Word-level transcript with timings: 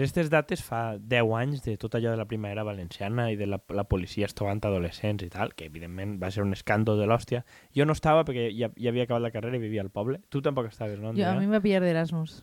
per 0.00 0.06
aquestes 0.06 0.30
dates 0.32 0.62
fa 0.64 0.94
10 0.96 1.32
anys 1.36 1.60
de 1.60 1.74
tot 1.76 1.92
allò 1.98 2.14
de 2.14 2.16
la 2.16 2.24
primavera 2.24 2.62
valenciana 2.64 3.26
i 3.28 3.34
de 3.36 3.44
la, 3.44 3.58
la 3.76 3.82
policia 3.84 4.24
estovant 4.24 4.62
adolescents 4.64 5.26
i 5.26 5.28
tal, 5.28 5.52
que 5.52 5.66
evidentment 5.68 6.14
va 6.22 6.30
ser 6.32 6.40
un 6.40 6.54
escàndol 6.56 6.96
de 6.96 7.08
l'hòstia. 7.10 7.42
Jo 7.76 7.84
no 7.84 7.92
estava 7.92 8.22
perquè 8.24 8.46
ja, 8.56 8.70
ja 8.80 8.94
havia 8.94 9.04
acabat 9.04 9.26
la 9.26 9.32
carrera 9.34 9.58
i 9.58 9.60
vivia 9.60 9.84
al 9.84 9.90
poble. 9.92 10.22
Tu 10.32 10.40
tampoc 10.40 10.70
estaves, 10.70 11.02
no? 11.04 11.12
Jo, 11.12 11.26
a 11.28 11.34
mi 11.36 11.44
em 11.44 11.52
va 11.52 11.60
pillar 11.60 11.82
d'Erasmus. 11.84 12.38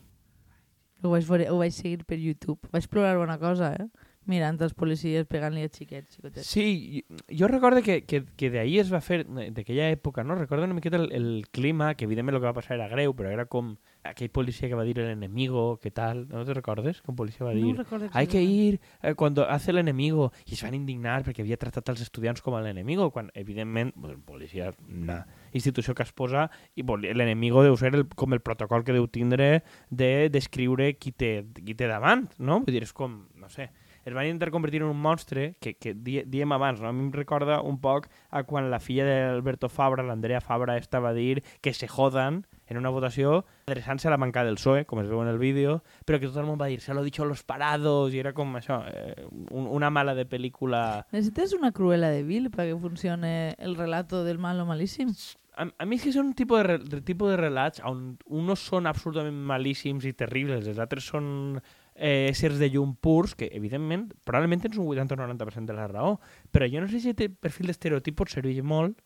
Ho 1.01 1.15
vaig, 1.15 1.25
veure, 1.25 1.49
ho 1.49 1.57
vaig 1.57 1.73
seguir 1.73 2.05
per 2.05 2.19
YouTube. 2.21 2.69
Vaig 2.69 2.85
plorar 2.93 3.17
una 3.23 3.39
cosa, 3.41 3.71
eh? 3.73 3.89
Mirant 4.29 4.61
els 4.61 4.75
policies 4.77 5.25
pegant-li 5.25 5.63
a 5.65 5.71
xiquets, 5.71 6.17
xicotets. 6.19 6.45
Sí, 6.45 7.05
jo 7.31 7.47
recordo 7.49 7.81
que, 7.81 8.01
que, 8.03 8.25
que 8.37 8.51
d'ahir 8.53 8.81
es 8.83 8.93
va 8.93 8.99
fer, 9.01 9.23
d'aquella 9.25 9.89
època, 9.95 10.25
no? 10.27 10.37
Recordo 10.37 10.67
una 10.67 10.77
miqueta 10.77 10.99
el, 10.99 11.09
el 11.15 11.29
clima, 11.49 11.93
que 11.95 12.05
evidentment 12.05 12.37
el 12.37 12.43
que 12.43 12.51
va 12.51 12.57
passar 12.57 12.75
era 12.77 12.89
greu, 12.91 13.15
però 13.17 13.31
era 13.33 13.47
com 13.49 13.77
aquell 14.09 14.29
policia 14.33 14.69
que 14.69 14.77
va 14.77 14.85
dir 14.87 14.97
el 14.99 15.11
enemigo, 15.11 15.79
què 15.83 15.91
tal, 15.93 16.25
no 16.29 16.43
te 16.47 16.55
recordes? 16.55 17.01
Que 17.01 17.11
un 17.11 17.17
policia 17.19 17.45
va 17.45 17.53
dir, 17.55 17.75
No 17.77 18.09
hay 18.13 18.27
que 18.27 18.41
ir 18.41 18.79
eh, 19.01 19.13
cuando 19.15 19.47
hace 19.49 19.71
el 19.71 19.77
enemigo, 19.77 20.31
i 20.45 20.53
es 20.55 20.63
van 20.63 20.75
indignar 20.75 21.21
perquè 21.25 21.43
havia 21.43 21.57
tractat 21.59 21.89
els 21.93 22.03
estudiants 22.05 22.41
com 22.41 22.55
a 22.57 22.61
l'enemigo, 22.65 23.09
quan 23.11 23.31
evidentment, 23.35 23.93
pues, 23.95 24.13
el 24.13 24.21
policia, 24.21 24.71
una 24.87 25.25
institució 25.53 25.95
que 25.95 26.03
es 26.03 26.13
posa, 26.13 26.49
i 26.75 26.83
l'enemigo 26.83 27.63
deu 27.63 27.77
ser 27.77 27.93
el, 27.95 28.07
com 28.15 28.33
el 28.33 28.41
protocol 28.41 28.83
que 28.83 28.95
deu 28.95 29.07
tindre 29.07 29.63
de 29.89 30.29
descriure 30.33 30.93
qui 30.97 31.11
té, 31.11 31.43
qui 31.63 31.75
té 31.75 31.89
davant, 31.89 32.27
no? 32.37 32.61
Vull 32.65 32.77
dir, 32.77 32.85
és 32.87 32.93
com, 32.95 33.21
no 33.35 33.49
sé, 33.53 33.71
es 34.07 34.13
van 34.13 34.25
intentar 34.25 34.51
convertir 34.51 34.81
en 34.81 34.87
un 34.87 35.01
monstre 35.01 35.57
que, 35.59 35.73
que 35.75 35.93
di, 35.93 36.21
diem 36.23 36.53
abans, 36.55 36.79
no? 36.79 36.87
a 36.87 36.93
mi 36.95 37.03
em 37.03 37.11
recorda 37.11 37.59
un 37.59 37.75
poc 37.83 38.07
a 38.31 38.45
quan 38.47 38.69
la 38.71 38.79
filla 38.79 39.03
d'Alberto 39.03 39.67
Fabra, 39.67 40.05
l'Andrea 40.07 40.39
Fabra, 40.39 40.77
esta 40.79 41.01
va 41.03 41.11
dir 41.11 41.43
que 41.59 41.73
se 41.73 41.89
jodan 41.91 42.45
en 42.67 42.77
una 42.77 42.91
votació 42.93 43.45
adreçant-se 43.67 44.07
a 44.07 44.11
la 44.11 44.19
bancada 44.21 44.51
del 44.51 44.59
PSOE, 44.59 44.85
com 44.85 45.01
es 45.01 45.09
veu 45.09 45.21
en 45.23 45.31
el 45.31 45.39
vídeo, 45.39 45.81
però 46.05 46.19
que 46.19 46.29
tot 46.29 46.39
el 46.41 46.47
món 46.47 46.59
va 46.59 46.69
dir, 46.71 46.81
se 46.81 46.93
lo 46.93 47.03
dicho 47.03 47.25
los 47.25 47.43
parados, 47.43 48.13
i 48.13 48.21
era 48.21 48.33
com 48.37 48.55
això, 48.59 48.81
eh, 48.91 49.25
un, 49.49 49.67
una 49.67 49.89
mala 49.89 50.15
de 50.15 50.27
pel·lícula... 50.29 51.07
Necessites 51.11 51.55
una 51.57 51.71
cruela 51.71 52.11
de 52.13 52.23
Vil 52.27 52.51
perquè 52.51 52.77
funcione 52.79 53.55
el 53.57 53.75
relato 53.75 54.23
del 54.23 54.39
malo 54.39 54.65
malíssim? 54.67 55.13
A, 55.57 55.65
a 55.65 55.85
mi 55.89 55.97
és 55.97 56.05
que 56.05 56.13
són 56.13 56.29
un 56.29 56.37
tipus 56.37 56.61
de, 56.61 56.77
de, 56.85 57.01
tipus 57.01 57.33
de 57.33 57.39
relats 57.39 57.81
on 57.87 58.11
uns 58.29 58.67
són 58.69 58.85
absolutament 58.85 59.39
malíssims 59.49 60.05
i 60.05 60.13
terribles, 60.13 60.67
els 60.69 60.77
altres 60.77 61.07
són 61.09 61.57
eh, 61.97 62.29
éssers 62.29 62.59
de 62.61 62.69
llum 62.69 62.93
purs, 62.93 63.33
que 63.35 63.49
evidentment 63.57 64.05
probablement 64.23 64.67
tens 64.67 64.77
un 64.77 64.85
80 64.85 65.17
o 65.17 65.21
90% 65.23 65.65
de 65.65 65.77
la 65.77 65.87
raó, 65.89 66.17
però 66.53 66.69
jo 66.69 66.83
no 66.83 66.91
sé 66.91 67.01
si 67.01 67.15
aquest 67.15 67.39
perfil 67.41 67.71
d'estereotip 67.71 68.19
pot 68.19 68.29
servir 68.29 68.61
molt 68.61 69.01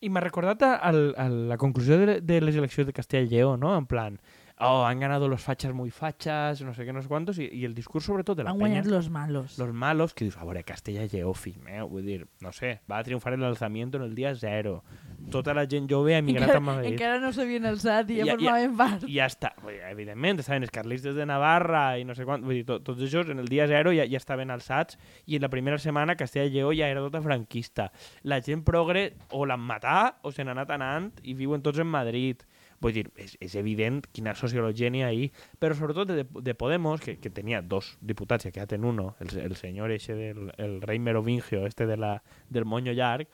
i 0.00 0.10
m'ha 0.10 0.20
recordat 0.20 0.62
a, 0.62 0.74
a, 0.76 0.90
a 1.24 1.28
la 1.28 1.56
conclusió 1.56 1.98
de, 1.98 2.20
de 2.20 2.40
les 2.40 2.56
eleccions 2.56 2.86
de 2.86 2.92
Castella 2.92 3.24
y 3.24 3.28
Lleó, 3.28 3.56
¿no? 3.56 3.76
En 3.76 3.86
plan, 3.86 4.20
oh, 4.58 4.84
han 4.84 5.00
ganado 5.00 5.28
los 5.28 5.42
fachas 5.42 5.72
muy 5.74 5.90
fachas, 5.90 6.62
no 6.62 6.72
sé 6.74 6.84
qué, 6.84 6.92
no 6.92 7.02
sé 7.02 7.08
cuántos, 7.08 7.38
y, 7.38 7.48
y 7.52 7.64
el 7.64 7.74
discurs 7.74 8.04
sobretot 8.04 8.36
de 8.36 8.44
la 8.44 8.50
Han 8.50 8.58
penya... 8.58 8.68
guanyat 8.80 8.86
los 8.86 9.10
malos. 9.10 9.58
Los 9.58 9.72
malos, 9.72 10.14
que 10.14 10.24
dius, 10.24 10.36
a 10.36 10.44
veure, 10.44 10.64
Castella 10.64 11.06
Lleó, 11.06 11.34
fill 11.34 11.58
meu, 11.60 11.88
vull 11.88 12.06
dir, 12.06 12.26
no 12.40 12.52
sé, 12.52 12.80
va 12.90 13.02
triomfar 13.04 13.34
el 13.34 13.44
alzamiento 13.44 13.98
en 13.98 14.04
el 14.04 14.14
dia 14.14 14.34
zero. 14.34 14.82
Tota 15.30 15.52
la 15.54 15.66
gent 15.66 15.88
jove 15.90 16.14
ha 16.14 16.18
emigrat 16.18 16.54
a 16.54 16.60
Madrid. 16.60 16.92
encara 16.94 17.18
no 17.18 17.32
s'havien 17.34 17.66
alçat 17.66 18.10
i 18.14 18.20
ja, 18.20 18.26
Ja- 18.26 18.36
formaven 18.36 18.76
part. 18.78 19.06
I 19.08 19.16
ja 19.18 19.26
està. 19.26 19.52
Dir, 19.66 19.80
evidentment, 19.90 20.38
estaven 20.40 20.62
els 20.62 20.70
carlistes 20.70 21.16
de 21.16 21.26
Navarra 21.26 21.98
i 21.98 22.04
no 22.06 22.14
sé 22.14 22.24
quant. 22.24 22.44
Vull 22.46 22.60
dir, 22.60 22.64
to, 22.68 22.78
tots 22.86 23.02
això 23.02 23.24
en 23.26 23.42
el 23.42 23.48
dia 23.50 23.66
zero 23.66 23.92
ja, 23.96 24.06
ja 24.06 24.20
estaven 24.20 24.50
alçats 24.54 24.96
i 25.26 25.36
en 25.36 25.42
la 25.42 25.50
primera 25.50 25.78
setmana 25.82 26.14
Castella 26.16 26.46
Lleó 26.52 26.70
ja 26.72 26.88
era 26.88 27.00
tota 27.02 27.20
franquista. 27.24 27.90
La 28.22 28.40
gent 28.40 28.62
progre 28.64 29.08
o 29.34 29.44
l'han 29.44 29.60
matat 29.66 30.20
o 30.22 30.30
se 30.32 30.44
n'ha 30.46 30.54
anat 30.54 30.70
anant 30.76 31.10
i 31.24 31.34
viuen 31.34 31.60
tots 31.62 31.82
en 31.82 31.90
Madrid. 31.90 32.44
Vull 32.80 32.92
dir, 32.92 33.06
és, 33.16 33.36
és 33.40 33.54
evident 33.56 34.02
quina 34.12 34.34
sociologia 34.36 34.90
n'hi 34.90 35.02
ha 35.02 35.08
ahí, 35.08 35.30
però 35.58 35.74
sobretot 35.74 36.08
de, 36.12 36.26
de 36.28 36.54
Podemos, 36.54 37.00
que, 37.00 37.16
que 37.18 37.30
tenia 37.30 37.62
dos 37.62 37.94
diputats 38.00 38.44
i 38.44 38.48
ha 38.48 38.52
quedat 38.52 38.72
en 38.76 38.84
uno, 38.84 39.14
el, 39.20 39.32
el 39.40 39.56
senyor 39.56 39.90
eixe 39.94 40.14
del 40.14 40.52
el 40.58 40.80
rei 40.82 40.98
merovingio, 40.98 41.66
este 41.66 41.86
de 41.86 41.96
la, 41.96 42.22
del 42.50 42.64
moño 42.64 42.92
llarg, 42.92 43.28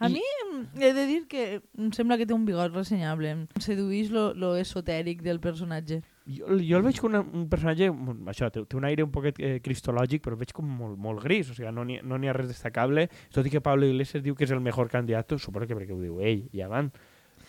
A 0.00 0.06
I- 0.08 0.12
mi 0.12 0.20
mm, 0.22 0.80
he 0.80 0.92
de 0.94 1.06
dir 1.06 1.24
que 1.26 1.60
em 1.76 1.88
sembla 1.90 2.14
que 2.16 2.24
té 2.24 2.30
un 2.32 2.44
bigot 2.46 2.70
ressenyable. 2.70 3.32
Em 3.34 3.40
seduís 3.58 4.12
lo, 4.14 4.28
lo 4.32 4.52
esotèric 4.54 5.24
del 5.26 5.40
personatge. 5.42 6.04
Jo, 6.28 6.46
jo 6.62 6.78
el 6.78 6.84
veig 6.86 7.00
com 7.02 7.10
una, 7.10 7.22
un 7.24 7.48
personatge, 7.50 7.88
això, 8.30 8.46
té, 8.54 8.62
té 8.62 8.76
un 8.78 8.86
aire 8.86 9.02
un 9.02 9.10
poquet 9.10 9.40
eh, 9.42 9.56
cristològic, 9.64 10.22
però 10.22 10.36
el 10.36 10.42
veig 10.44 10.52
com 10.54 10.70
molt, 10.70 10.94
molt 11.02 11.24
gris, 11.24 11.50
o 11.50 11.56
sigui, 11.56 11.72
no 11.74 11.82
n'hi 11.88 11.98
no 12.06 12.14
ha 12.14 12.36
res 12.36 12.46
destacable, 12.52 13.08
tot 13.34 13.48
i 13.48 13.50
que 13.50 13.60
Pablo 13.64 13.90
Iglesias 13.90 14.22
diu 14.22 14.36
que 14.38 14.46
és 14.46 14.54
el 14.54 14.62
millor 14.62 14.86
candidat, 14.92 15.34
suposo 15.42 15.66
que 15.66 15.74
perquè 15.74 15.90
ho 15.96 15.98
diu 15.98 16.20
ell, 16.22 16.46
i 16.54 16.62
avant. 16.62 16.92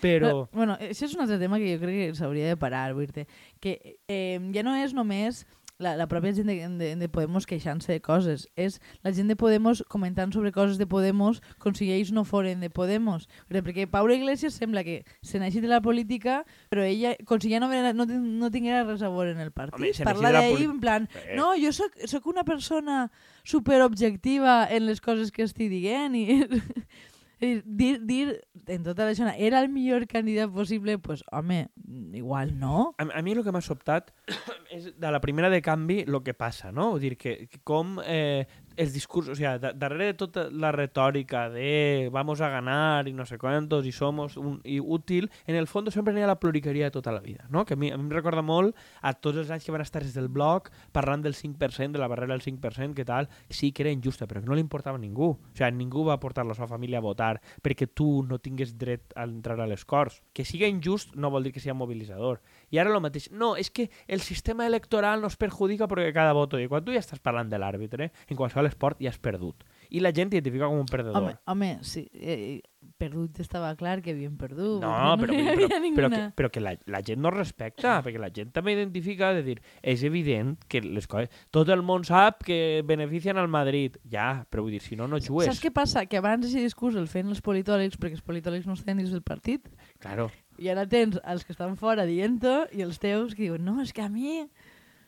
Però... 0.01 0.33
Eh, 0.45 0.49
bueno, 0.55 0.77
això 0.79 1.05
és 1.05 1.15
un 1.15 1.21
altre 1.25 1.39
tema 1.41 1.57
que 1.59 1.73
jo 1.75 1.79
crec 1.83 1.95
que 2.09 2.15
s'hauria 2.15 2.47
de 2.47 2.57
parar, 2.57 2.93
vull 2.95 3.07
dir 3.11 3.25
que 3.59 3.97
eh, 4.07 4.39
ja 4.55 4.63
no 4.63 4.75
és 4.79 4.93
només 4.95 5.45
la, 5.79 5.93
la 5.95 6.09
pròpia 6.11 6.33
gent 6.35 6.47
de, 6.51 6.55
de, 6.75 6.87
de 6.99 7.07
Podemos 7.07 7.45
queixant-se 7.47 7.93
de 7.93 8.01
coses, 8.03 8.49
és 8.59 8.81
la 9.03 9.13
gent 9.15 9.29
de 9.31 9.37
Podemos 9.39 9.79
comentant 9.87 10.33
sobre 10.35 10.51
coses 10.51 10.75
de 10.77 10.83
Podemos 10.91 11.39
com 11.63 11.71
si 11.75 11.87
ells 11.95 12.11
no 12.11 12.25
foren 12.27 12.59
de 12.59 12.67
Podemos. 12.69 13.29
Perquè 13.47 13.85
Paula 13.87 14.17
Iglesias 14.17 14.57
sembla 14.59 14.83
que 14.83 15.05
se 15.23 15.39
n'hagi 15.39 15.61
de 15.63 15.69
la 15.71 15.79
política, 15.79 16.41
però 16.67 16.83
ella, 16.83 17.13
com 17.23 17.39
si 17.39 17.47
ja 17.53 17.61
no, 17.63 17.69
vera- 17.71 17.93
no, 17.95 18.03
no 18.07 18.51
tinguera 18.51 18.83
res 18.83 18.99
a 19.03 19.07
veure 19.11 19.31
en 19.31 19.39
el 19.39 19.53
partit. 19.55 19.79
Home, 19.79 19.93
Parla 20.03 20.27
de 20.27 20.33
la 20.35 20.41
d'ahir 20.41 20.57
poli- 20.57 20.69
en 20.73 20.79
plan, 20.83 21.07
Eh. 21.15 21.37
no, 21.39 21.53
jo 21.55 21.71
sóc, 21.71 21.95
sóc 22.11 22.27
una 22.27 22.43
persona 22.43 23.05
superobjectiva 23.47 24.67
en 24.69 24.85
les 24.85 24.99
coses 25.01 25.31
que 25.31 25.43
estic 25.47 25.69
dient 25.71 26.15
i... 26.15 26.25
Dir, 27.39 27.99
dir 28.03 28.41
en 28.67 28.83
tota 28.83 29.05
la 29.07 29.15
zona 29.15 29.33
era 29.37 29.61
el 29.63 29.69
millor 29.71 30.07
candidat 30.07 30.51
possible, 30.51 30.97
pues, 30.99 31.23
home, 31.31 31.69
igual 32.13 32.57
no. 32.59 32.93
A, 32.97 33.07
a 33.15 33.21
mi 33.23 33.31
el 33.31 33.45
que 33.45 33.53
m'ha 33.55 33.63
sobtat 33.63 34.11
és 34.75 34.91
de 34.99 35.11
la 35.11 35.21
primera 35.23 35.49
de 35.49 35.61
canvi 35.63 36.01
el 36.03 36.19
que 36.25 36.35
passa, 36.35 36.73
no? 36.75 36.89
Vull 36.91 37.05
dir, 37.07 37.15
que 37.17 37.37
com 37.63 37.97
eh, 38.03 38.45
els 38.79 38.93
discursos, 38.95 39.33
o 39.33 39.35
sigui, 39.35 39.51
da, 39.59 39.73
darrere 39.75 40.13
de 40.13 40.17
tota 40.21 40.45
la 40.49 40.71
retòrica 40.71 41.49
de 41.51 42.09
vamos 42.13 42.39
a 42.39 42.49
ganar 42.49 43.09
i 43.09 43.13
no 43.13 43.25
sé 43.27 43.37
quantos 43.37 43.85
i 43.85 43.91
somos 43.91 44.37
un, 44.39 44.61
i 44.63 44.79
útil, 44.79 45.29
en 45.47 45.57
el 45.59 45.67
fons 45.67 45.91
sempre 45.93 46.13
n'hi 46.15 46.23
ha 46.23 46.29
la 46.29 46.39
pluriqueria 46.39 46.87
de 46.87 46.95
tota 46.95 47.11
la 47.11 47.19
vida, 47.19 47.45
no? 47.49 47.65
Que 47.65 47.75
a 47.75 47.79
mi, 47.79 47.91
a 47.91 47.97
mi 47.97 48.07
em 48.07 48.13
recorda 48.13 48.41
molt 48.45 48.77
a 49.01 49.13
tots 49.13 49.41
els 49.41 49.51
anys 49.51 49.67
que 49.67 49.75
van 49.75 49.83
estar 49.83 50.03
des 50.03 50.15
del 50.15 50.29
blog 50.31 50.69
parlant 50.95 51.25
del 51.25 51.35
5%, 51.35 51.91
de 51.91 51.99
la 51.99 52.07
barrera 52.07 52.37
del 52.37 52.45
5%, 52.45 52.95
que 52.95 53.05
tal, 53.05 53.27
sí 53.49 53.73
que 53.73 53.83
era 53.83 53.91
injusta, 53.91 54.27
però 54.27 54.39
que 54.39 54.47
no 54.47 54.55
li 54.55 54.63
importava 54.63 54.97
a 54.97 55.03
ningú. 55.03 55.33
O 55.35 55.57
sigui, 55.57 55.71
ningú 55.75 56.05
va 56.07 56.19
portar 56.23 56.45
la 56.47 56.55
seva 56.55 56.69
família 56.71 57.01
a 57.01 57.05
votar 57.05 57.41
perquè 57.61 57.89
tu 57.91 58.23
no 58.23 58.39
tingués 58.39 58.77
dret 58.79 59.11
a 59.15 59.27
entrar 59.27 59.59
a 59.59 59.67
les 59.67 59.83
Corts. 59.85 60.21
Que 60.33 60.45
siga 60.47 60.69
injust 60.71 61.15
no 61.19 61.31
vol 61.33 61.43
dir 61.43 61.53
que 61.53 61.59
sigui 61.59 61.75
mobilitzador. 61.75 62.39
I 62.71 62.79
ara 62.81 62.93
el 62.93 63.01
mateix. 63.03 63.29
No, 63.31 63.55
és 63.57 63.71
que 63.71 63.89
el 64.07 64.21
sistema 64.21 64.67
electoral 64.67 65.21
nos 65.21 65.37
perjudica 65.39 65.87
perquè 65.89 66.13
cada 66.15 66.33
voto... 66.37 66.59
I 66.59 66.67
quan 66.69 66.85
tu 66.85 66.95
ja 66.95 67.03
estàs 67.03 67.21
parlant 67.23 67.49
de 67.49 67.59
l'àrbitre, 67.61 68.11
en 68.27 68.39
qualsevol 68.39 68.69
esport 68.69 69.01
ja 69.01 69.13
has 69.13 69.19
perdut. 69.21 69.65
I 69.89 70.03
la 70.03 70.13
gent 70.13 70.33
t'identifica 70.33 70.69
com 70.69 70.81
un 70.83 70.89
perdedor. 70.89 71.17
Home, 71.17 71.37
home 71.49 71.69
sí, 71.85 72.05
eh, 72.13 72.59
perdut 72.99 73.39
estava 73.41 73.71
clar 73.79 73.99
que 74.05 74.13
havien 74.13 74.35
perdut. 74.37 74.83
No, 74.83 74.93
però, 75.19 75.33
dir, 75.33 75.45
però, 75.47 75.67
però, 75.67 75.79
ninguna... 75.81 76.09
que, 76.15 76.35
però 76.37 76.51
que 76.53 76.63
la, 76.63 76.75
la 76.85 77.01
gent 77.05 77.23
no 77.23 77.33
respecta, 77.33 77.97
perquè 78.05 78.21
la 78.21 78.29
gent 78.35 78.53
també 78.55 78.75
identifica, 78.77 79.31
de 79.37 79.43
dir, 79.45 79.57
és 79.81 80.05
evident 80.07 80.55
que 80.69 80.83
les 80.85 81.09
coses... 81.09 81.33
Tot 81.55 81.69
el 81.73 81.81
món 81.85 82.05
sap 82.07 82.43
que 82.45 82.83
beneficien 82.85 83.39
al 83.41 83.49
Madrid. 83.49 83.97
Ja, 84.11 84.45
però 84.49 84.65
vull 84.65 84.77
dir, 84.77 84.83
si 84.85 84.99
no, 84.99 85.09
no 85.09 85.21
jugues. 85.23 85.49
Saps 85.49 85.63
què 85.63 85.73
passa? 85.73 86.05
Que 86.09 86.21
abans 86.21 86.45
aquest 86.45 86.69
discurs 86.69 86.99
el 86.99 87.09
feien 87.09 87.33
els 87.33 87.41
politòlegs 87.45 87.97
perquè 87.97 88.19
els 88.19 88.25
politòlegs 88.25 88.69
no 88.69 88.77
estan 88.77 89.01
dins 89.01 89.11
del 89.13 89.25
partit 89.25 89.69
Claro. 89.99 90.29
I 90.59 90.69
ara 90.71 90.85
tens 90.89 91.19
els 91.23 91.45
que 91.45 91.55
estan 91.55 91.77
fora 91.79 92.05
dient-ho 92.07 92.65
i 92.75 92.83
els 92.85 92.99
teus 93.01 93.35
que 93.35 93.45
diuen 93.47 93.65
no, 93.65 93.79
és 93.83 93.95
que 93.95 94.05
a 94.05 94.11
mi... 94.11 94.43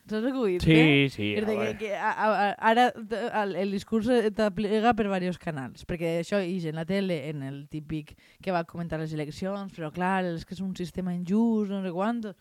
Saps 0.02 0.24
el 0.24 0.32
que 0.32 0.38
vull 0.40 0.54
dir? 0.56 0.62
Sí, 0.64 1.10
sí. 1.14 1.26
És 1.38 1.44
que, 1.46 1.66
que 1.78 1.90
a, 1.94 2.10
a, 2.10 2.46
ara 2.72 2.88
el, 3.44 3.52
el 3.62 3.74
discurs 3.76 4.08
t'aplega 4.34 4.96
per 4.98 5.06
diversos 5.06 5.38
canals, 5.38 5.86
perquè 5.86 6.16
això 6.24 6.40
ix 6.42 6.66
en 6.66 6.80
la 6.80 6.84
tele, 6.88 7.20
en 7.30 7.44
el 7.46 7.60
típic 7.70 8.16
que 8.42 8.54
va 8.54 8.64
comentar 8.66 8.98
les 8.98 9.14
eleccions, 9.14 9.70
però 9.76 9.92
clar, 9.94 10.24
és 10.32 10.42
que 10.48 10.56
és 10.56 10.64
un 10.64 10.74
sistema 10.78 11.14
injust, 11.14 11.70
no 11.70 11.84
sé 11.86 11.94
quant... 11.94 12.32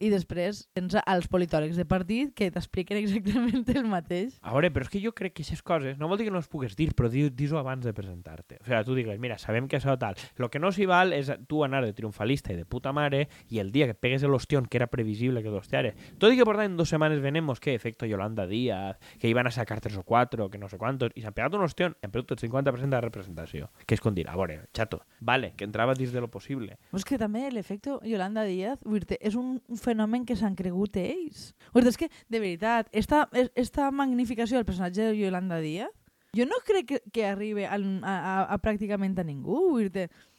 I 0.00 0.10
després 0.12 0.68
tens 0.76 0.94
als 1.04 1.26
politòlegs 1.26 1.76
de 1.76 1.84
partit 1.84 2.30
que 2.38 2.50
t'expliquen 2.54 2.98
exactament 3.00 3.64
el 3.74 3.88
mateix. 3.90 4.36
A 4.42 4.52
veure, 4.54 4.70
però 4.70 4.86
és 4.86 4.90
que 4.92 5.00
jo 5.02 5.10
crec 5.12 5.34
que 5.34 5.42
aquestes 5.42 5.62
coses, 5.66 5.98
no 5.98 6.06
vol 6.08 6.18
dir 6.20 6.28
que 6.28 6.30
no 6.30 6.38
les 6.38 6.46
pugues 6.46 6.76
dir, 6.78 6.92
però 6.94 7.08
di- 7.10 7.30
dis-ho 7.34 7.58
abans 7.58 7.84
de 7.84 7.92
presentar-te. 7.92 8.60
O 8.62 8.64
sigui, 8.68 8.84
tu 8.86 8.94
digues, 8.94 9.18
mira, 9.18 9.38
sabem 9.38 9.66
que 9.66 9.76
això 9.80 9.96
tal. 9.98 10.14
Lo 10.36 10.50
que 10.50 10.60
no 10.62 10.70
s'hi 10.72 10.86
val 10.86 11.12
és 11.12 11.32
tu 11.48 11.64
anar 11.64 11.82
de 11.84 11.92
triomfalista 11.92 12.52
i 12.52 12.56
de 12.56 12.64
puta 12.64 12.92
mare 12.92 13.28
i 13.50 13.58
el 13.58 13.72
dia 13.72 13.86
que 13.90 13.94
pegues 13.94 14.22
l'ostión, 14.22 14.66
que 14.66 14.78
era 14.78 14.86
previsible 14.86 15.42
que 15.42 15.50
l'hostiare. 15.50 15.94
Tot 16.18 16.32
i 16.32 16.36
que 16.38 16.44
portaven 16.46 16.76
dos 16.76 16.88
setmanes 16.90 17.20
venemos 17.20 17.58
que 17.58 17.74
efecto 17.74 18.06
Yolanda 18.06 18.46
Díaz, 18.46 18.98
que 19.18 19.28
iban 19.28 19.46
a 19.46 19.50
sacar 19.50 19.80
tres 19.80 19.96
o 19.96 20.04
cuatro, 20.04 20.48
que 20.50 20.58
no 20.58 20.68
sé 20.68 20.78
cuántos, 20.78 21.10
i 21.16 21.22
s'han 21.22 21.34
pegat 21.34 21.54
un 21.54 21.62
ostión, 21.66 21.96
han 22.02 22.10
perdut 22.14 22.32
el 22.38 22.38
50% 22.48 22.86
de 22.86 22.96
la 22.96 23.00
representació. 23.02 23.70
Que 23.86 23.94
és 23.98 24.00
com 24.00 24.14
dir, 24.14 24.28
a 24.30 24.36
veure, 24.36 24.60
chato, 24.72 25.02
vale, 25.20 25.54
que 25.56 25.64
entrava 25.66 25.94
dins 25.94 26.12
de 26.12 26.20
lo 26.20 26.30
possible. 26.30 26.78
Però 26.92 26.98
és 27.02 27.04
que 27.08 27.18
també 27.18 27.48
l'efecte 27.50 27.98
Yolanda 28.06 28.44
Díaz 28.46 28.78
és 29.20 29.34
un, 29.34 29.58
un 29.66 29.76
fenomen 29.88 30.26
que 30.28 30.36
s'han 30.36 30.54
cregut 30.58 30.96
ells. 31.00 31.54
Vull 31.72 31.86
dir, 31.88 31.94
és 31.94 32.00
que, 32.04 32.10
de 32.28 32.40
veritat, 32.44 32.92
esta, 32.92 33.24
es- 33.32 33.50
esta 33.56 33.88
magnificació 33.90 34.60
del 34.60 34.68
personatge 34.68 35.08
de 35.10 35.16
Yolanda 35.18 35.58
Díaz 35.64 35.90
Jo 36.36 36.44
no 36.44 36.58
crec 36.62 36.84
que, 36.86 36.98
que 37.10 37.22
arribi 37.24 37.64
a, 37.64 37.72
a, 37.72 38.14
a, 38.14 38.32
a 38.52 38.56
pràcticament 38.60 39.14
a 39.18 39.24
ningú. 39.24 39.80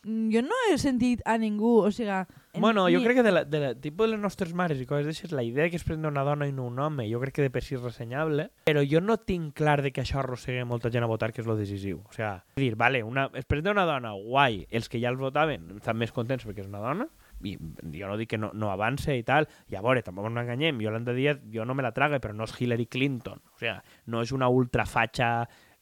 Jo 0.06 0.42
no 0.46 0.56
he 0.70 0.76
sentit 0.80 1.20
a 1.26 1.34
ningú, 1.42 1.80
o 1.82 1.90
sigui... 1.92 2.14
Bueno, 2.62 2.86
ni- 2.88 2.94
jo 2.94 3.02
crec 3.04 3.18
que 3.18 3.24
de 3.26 3.32
la, 3.34 3.42
de 3.44 3.60
la, 3.60 3.72
tipus 3.76 4.06
de 4.06 4.12
les 4.14 4.22
nostres 4.22 4.54
mares 4.54 4.80
i 4.80 4.86
coses 4.88 5.08
d'aixes, 5.10 5.34
la 5.36 5.42
idea 5.44 5.66
que 5.70 5.76
es 5.82 5.84
prenda 5.84 6.08
una 6.08 6.22
dona 6.24 6.46
i 6.48 6.54
no 6.54 6.68
un 6.70 6.78
home, 6.80 7.08
jo 7.10 7.20
crec 7.20 7.40
que 7.40 7.42
de 7.48 7.50
per 7.52 7.64
si 7.66 7.74
és 7.76 7.82
ressenyable, 7.84 8.46
però 8.70 8.86
jo 8.86 9.02
no 9.02 9.18
tinc 9.18 9.58
clar 9.58 9.80
de 9.82 9.92
que 9.92 10.06
això 10.06 10.22
arrossegue 10.22 10.64
molta 10.64 10.92
gent 10.94 11.04
a 11.04 11.10
votar, 11.10 11.34
que 11.34 11.42
és 11.42 11.50
lo 11.50 11.58
decisiu. 11.58 12.04
O 12.06 12.14
sigui, 12.16 12.30
dir, 12.62 12.76
vale, 12.80 13.02
una, 13.04 13.26
es 13.34 13.50
presenta 13.50 13.74
una 13.74 13.88
dona, 13.90 14.14
guai, 14.14 14.68
els 14.70 14.88
que 14.94 15.02
ja 15.02 15.10
els 15.10 15.20
votaven 15.20 15.72
estan 15.82 15.98
més 16.00 16.14
contents 16.16 16.46
perquè 16.48 16.64
és 16.64 16.70
una 16.70 16.86
dona, 16.86 17.10
i 17.44 17.56
jo 17.96 18.10
no 18.10 18.18
dic 18.20 18.34
que 18.34 18.40
no, 18.42 18.52
no 18.54 18.72
avance 18.74 19.16
i 19.16 19.24
tal, 19.28 19.48
i 19.70 19.78
a 19.78 19.84
veure, 19.86 20.04
tampoc 20.06 20.30
no 20.30 20.42
enganyem, 20.42 20.82
Yolanda 20.84 21.16
Díaz 21.16 21.42
jo 21.54 21.66
no 21.66 21.76
me 21.78 21.86
la 21.86 21.94
trague, 21.96 22.20
però 22.24 22.36
no 22.36 22.48
és 22.48 22.56
Hillary 22.60 22.88
Clinton, 22.92 23.42
o 23.42 23.60
sigui, 23.62 23.76
no 24.12 24.24
és 24.26 24.34
una 24.36 24.50
ultrafatxa 24.52 25.30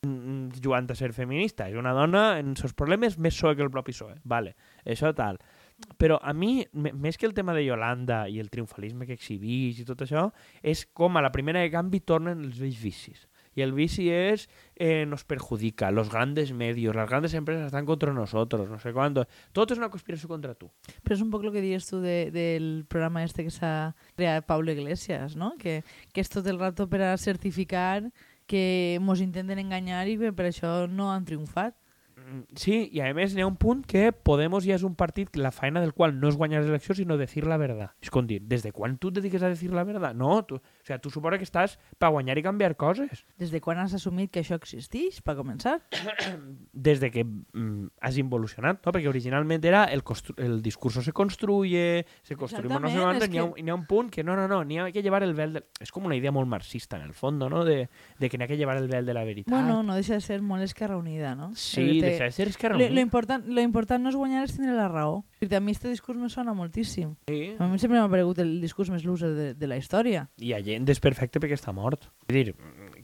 mm, 0.06 0.59
jugant 0.63 0.89
a 0.92 0.98
ser 0.98 1.13
feminista, 1.18 1.69
és 1.69 1.77
una 1.80 1.95
dona 1.98 2.27
en 2.42 2.56
seus 2.59 2.75
problemes 2.77 3.18
més 3.18 3.38
soe 3.38 3.56
que 3.56 3.65
el 3.65 3.74
propi 3.74 3.95
PSOE, 3.95 4.19
vale, 4.25 4.56
això 4.86 5.13
tal. 5.18 5.42
Però 6.01 6.18
a 6.18 6.33
mi, 6.33 6.63
més 6.74 7.19
que 7.21 7.27
el 7.30 7.36
tema 7.38 7.54
de 7.54 7.62
Yolanda 7.62 8.24
i 8.30 8.39
el 8.42 8.50
triomfalisme 8.50 9.06
que 9.06 9.13
exhibís 9.13 9.77
i 9.77 9.86
tot 9.86 10.01
això, 10.01 10.31
és 10.65 10.88
com 10.94 11.18
a 11.18 11.21
la 11.21 11.33
primera 11.33 11.62
de 11.62 11.69
canvi 11.74 12.01
tornen 12.01 12.42
els 12.48 12.57
vells 12.62 12.80
vicis. 12.81 13.27
Y 13.57 13.63
el 13.63 13.74
vici 13.74 14.12
es, 14.12 14.50
eh, 14.75 15.07
nos 15.07 15.24
perjudica, 15.24 15.89
los 15.89 16.12
grandes 16.12 16.54
medios, 16.54 16.95
las 16.95 17.09
grandes 17.09 17.33
empresas 17.33 17.65
están 17.65 17.88
contra 17.88 18.13
nosotros, 18.13 18.69
no 18.69 18.77
sé 18.77 18.94
cuánto. 18.94 19.27
Todo 19.51 19.74
es 19.74 19.80
una 19.80 19.89
conspiración 19.89 20.27
contra 20.27 20.54
tú. 20.54 20.69
Però 21.01 21.18
és 21.18 21.24
un 21.25 21.31
poc 21.33 21.48
el 21.48 21.56
que 21.56 21.63
dius 21.65 21.88
tu 21.89 21.98
de, 21.98 22.30
del 22.30 22.86
programa 22.86 23.24
este 23.25 23.42
que 23.42 23.50
s'ha 23.50 23.95
creat 24.13 24.45
Pablo 24.45 24.69
Iglesias, 24.69 25.33
no? 25.33 25.56
Que, 25.57 25.81
que 26.13 26.21
tot 26.30 26.45
el 26.45 26.62
rato 26.62 26.86
per 26.86 27.01
a 27.01 27.18
certificar 27.18 28.12
que 28.45 29.00
mos 29.01 29.25
intenten 29.25 29.57
enganyar 29.57 30.06
i 30.06 30.19
que 30.21 30.30
per 30.38 30.51
això 30.51 30.86
no 30.86 31.10
han 31.10 31.25
triomfat. 31.25 31.74
Mm, 32.13 32.45
Sí, 32.53 32.89
y 32.94 33.00
además 33.00 33.33
n'hi 33.33 33.42
ha 33.42 33.48
un 33.50 33.57
punt 33.57 33.86
que 33.89 34.12
Podemos 34.12 34.65
ja 34.69 34.77
és 34.77 34.86
un 34.86 34.94
partit 34.94 35.33
la 35.38 35.50
faena 35.50 35.81
del 35.81 35.94
qual 35.98 36.13
no 36.19 36.30
és 36.30 36.38
guanyar 36.38 36.62
les 36.62 36.69
eleccions, 36.69 37.01
sinó 37.01 37.18
decir 37.18 37.45
la 37.50 37.57
verdad. 37.57 37.98
És 38.01 38.13
com 38.13 38.27
dir, 38.27 38.42
des 38.45 38.62
de 38.62 38.71
quan 38.71 38.98
tu 39.01 39.10
et 39.10 39.18
dediques 39.18 39.42
a 39.42 39.50
decir 39.50 39.74
la 39.74 39.83
verdad? 39.83 40.13
No, 40.13 40.44
tu, 40.45 40.62
o 40.88 40.89
sea, 40.89 41.00
tu 41.04 41.10
suposa 41.12 41.36
que 41.38 41.44
estàs 41.44 41.74
per 42.00 42.07
guanyar 42.16 42.38
i 42.39 42.44
canviar 42.45 42.78
coses. 42.80 43.25
Des 43.36 43.51
de 43.51 43.60
quan 43.60 43.75
has 43.81 43.92
assumit 43.98 44.31
que 44.31 44.39
això 44.39 44.56
existeix, 44.56 45.18
per 45.22 45.34
començar? 45.36 45.81
Des 46.72 47.01
de 47.01 47.10
que 47.12 47.25
mm, 47.25 47.89
has 48.00 48.16
involucionat, 48.22 48.80
no? 48.86 48.94
Perquè 48.95 49.10
originalment 49.12 49.66
era 49.68 49.84
el, 49.92 50.01
el 50.38 50.62
discurso 50.63 51.01
se 51.04 51.12
construye, 51.12 52.06
se 52.24 52.38
construye 52.39 52.69
no 52.80 52.88
sé 52.88 52.94
és 52.95 53.30
n'hi 53.30 53.38
ha, 53.42 53.51
que- 53.51 53.69
ha 53.72 53.75
un 53.75 53.86
punt 53.86 54.10
que 54.13 54.24
no, 54.24 54.38
no, 54.39 54.48
no, 54.48 54.62
n'hi 54.63 54.80
ha 54.80 54.92
que 54.94 55.04
llevar 55.04 55.24
el 55.28 55.34
vel... 55.36 55.57
De... 55.60 55.63
És 55.84 55.92
com 55.92 56.06
una 56.07 56.16
idea 56.16 56.31
molt 56.31 56.48
marxista, 56.48 56.95
en 56.95 57.04
el 57.04 57.13
fondo, 57.13 57.50
no? 57.50 57.66
De, 57.68 57.89
de 58.19 58.30
que 58.30 58.38
n'hi 58.38 58.45
ha 58.45 58.48
que 58.48 58.56
llevar 58.56 58.78
el 58.78 58.88
vel 58.88 59.06
de 59.06 59.13
la 59.13 59.25
veritat. 59.28 59.51
Bueno, 59.51 59.81
no 59.84 59.95
deixa 60.00 60.13
de 60.16 60.22
ser 60.22 60.39
molt 60.42 60.63
Esquerra 60.63 60.95
Unida, 60.95 61.36
no? 61.36 61.51
sí, 61.56 62.00
Te- 62.00 62.13
deixa 62.13 62.24
de 62.24 62.31
ser 62.31 62.48
Esquerra 62.48 62.78
Lo, 62.78 62.86
Unida. 62.86 62.95
lo, 62.95 63.01
important, 63.01 63.45
lo 63.48 63.60
important 63.62 64.04
no 64.04 64.10
és 64.10 64.16
guanyar, 64.16 64.45
és 64.48 64.56
tindre 64.56 64.75
la 64.80 64.88
raó. 64.88 65.25
Perquè 65.38 65.60
a 65.60 65.62
mi 65.62 65.75
este 65.75 65.89
discurs 65.92 66.18
me 66.18 66.30
sona 66.34 66.54
moltíssim. 66.57 67.13
Sí. 67.30 67.42
A 67.60 67.68
mi 67.69 67.78
sempre 67.78 68.00
m'ha 68.00 68.10
paregut 68.10 68.39
el 68.42 68.56
discurs 68.62 68.89
més 68.89 69.06
loser 69.06 69.30
de, 69.36 69.48
de 69.54 69.69
la 69.69 69.78
història. 69.78 70.25
I 70.42 70.56
Allende 70.57 70.95
és 70.95 71.01
perfecte 71.04 71.42
perquè 71.44 71.57
està 71.60 71.74
mort. 71.75 72.10
És 72.28 72.34
dir, 72.39 72.56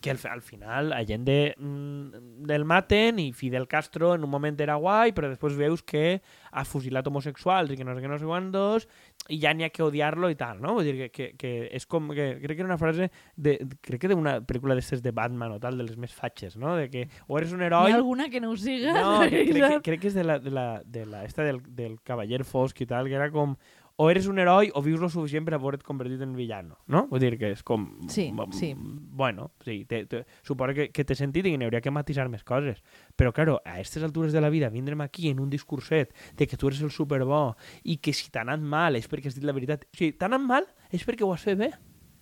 que 0.03 0.11
al, 0.11 0.19
al 0.29 0.41
final 0.41 0.91
Allende 0.91 1.55
mm, 1.57 2.43
del 2.43 2.65
maten 2.67 3.21
i 3.23 3.31
Fidel 3.31 3.69
Castro 3.71 4.13
en 4.15 4.25
un 4.27 4.29
moment 4.29 4.59
era 4.59 4.75
guai, 4.75 5.13
però 5.15 5.29
després 5.31 5.55
veus 5.55 5.79
que 5.79 6.19
ha 6.51 6.63
fusilat 6.67 7.07
homosexuals 7.07 7.71
i 7.71 7.77
que 7.79 7.87
no 7.87 7.95
sé 7.95 8.03
què, 8.03 8.09
no 8.11 8.17
sé 8.19 8.27
quantos, 8.27 8.89
i 9.31 9.39
ja 9.39 9.53
n'hi 9.55 9.63
ha 9.63 9.71
que 9.71 9.85
odiar-lo 9.85 10.27
i 10.27 10.35
tal, 10.35 10.59
no? 10.59 10.73
Vull 10.75 10.89
dir 10.89 10.97
que, 10.97 11.07
que, 11.15 11.27
que 11.39 11.51
és 11.71 11.87
com... 11.87 12.11
Que, 12.11 12.33
crec 12.43 12.57
que 12.59 12.65
era 12.65 12.67
una 12.73 12.77
frase 12.81 13.07
de, 13.39 13.55
crec 13.79 14.03
que 14.03 14.11
d'una 14.11 14.35
pel·lícula 14.43 14.75
d'estes 14.75 15.01
de 15.05 15.13
Batman 15.15 15.55
o 15.55 15.61
tal, 15.63 15.79
de 15.79 15.87
les 15.87 15.95
més 15.95 16.11
fatxes, 16.11 16.59
no? 16.59 16.75
De 16.75 16.89
que 16.91 17.05
o 17.29 17.39
eres 17.39 17.55
un 17.55 17.63
Hi 17.63 17.69
heroi... 17.69 17.95
ha 17.95 18.01
alguna 18.01 18.27
que 18.33 18.43
no 18.43 18.51
ho 18.51 18.57
siga? 18.59 18.97
No, 18.99 19.21
que, 19.23 19.45
crec, 19.53 19.63
que, 19.63 19.79
crec 19.87 20.03
que 20.03 20.11
és 20.11 20.19
de 20.19 20.27
la, 20.27 20.37
de 20.43 20.51
la, 20.51 20.67
de 20.83 21.05
la 21.07 21.23
esta 21.23 21.47
del, 21.47 21.63
del 21.79 21.95
cavaller 22.03 22.43
fosc 22.43 22.83
i 22.83 22.89
tal, 22.91 23.07
que 23.07 23.15
era 23.15 23.31
com 23.31 23.55
o 23.95 24.09
eres 24.09 24.27
un 24.27 24.39
heroi 24.39 24.71
o 24.73 24.81
vius 24.81 24.99
lo 24.99 25.09
suficient 25.09 25.45
per 25.45 25.59
veure't 25.61 25.85
convertit 25.85 26.21
en 26.25 26.33
villano, 26.35 26.79
no? 26.87 27.05
Vull 27.11 27.21
dir 27.21 27.37
que 27.37 27.51
és 27.53 27.61
com... 27.63 27.85
Sí, 28.09 28.31
mm, 28.31 28.51
sí. 28.57 28.73
Bueno, 28.75 29.51
sí, 29.63 29.85
te, 29.85 30.05
te, 30.09 30.23
suposo 30.41 30.73
que, 30.73 30.89
que 30.89 31.05
té 31.05 31.15
sentit 31.15 31.45
i 31.45 31.53
que 31.53 31.61
n'hi 31.61 31.69
hauria 31.69 31.83
que 31.83 31.93
matisar 31.93 32.25
més 32.33 32.43
coses. 32.43 32.81
Però, 33.15 33.31
claro, 33.35 33.59
a 33.61 33.77
aquestes 33.77 34.03
altures 34.03 34.33
de 34.33 34.41
la 34.41 34.49
vida, 34.49 34.71
vindrem 34.73 35.05
aquí 35.05 35.29
en 35.29 35.39
un 35.39 35.49
discurset 35.53 36.13
de 36.37 36.47
que 36.47 36.57
tu 36.57 36.71
eres 36.71 36.81
el 36.81 36.91
superbo 36.91 37.55
i 37.83 37.99
que 38.01 38.13
si 38.17 38.31
t'ha 38.33 38.41
anat 38.41 38.61
mal 38.61 38.97
és 38.97 39.09
perquè 39.09 39.29
has 39.29 39.37
dit 39.37 39.45
la 39.45 39.53
veritat. 39.53 39.85
O 39.85 39.97
sigui, 39.97 40.17
t'ha 40.17 40.31
anat 40.31 40.47
mal 40.47 40.69
és 40.89 41.05
perquè 41.05 41.25
ho 41.25 41.33
has 41.33 41.45
fet 41.45 41.59
bé. 41.61 41.73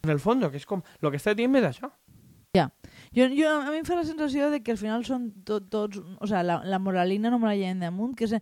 En 0.03 0.11
el 0.11 0.19
fons, 0.19 0.43
que 0.49 0.57
és 0.57 0.67
com... 0.67 0.83
El 0.99 1.13
que 1.13 1.21
està 1.21 1.35
dient 1.37 1.55
és 1.55 1.71
això. 1.71 1.91
Jo, 2.51 2.67
jo, 3.31 3.47
a 3.47 3.69
mi 3.71 3.77
em 3.79 3.85
fa 3.87 3.95
la 3.95 4.03
sensació 4.03 4.49
de 4.51 4.59
que 4.59 4.73
al 4.73 4.79
final 4.79 5.05
són 5.07 5.29
tot, 5.47 5.69
tots... 5.71 6.01
O 6.19 6.27
sigui, 6.27 6.41
la, 6.49 6.57
la 6.67 6.79
moralina 6.83 7.31
no 7.31 7.39
me 7.39 7.47
la 7.47 7.55
lleven 7.55 7.79
damunt, 7.79 8.11
que 8.19 8.27
és 8.27 8.35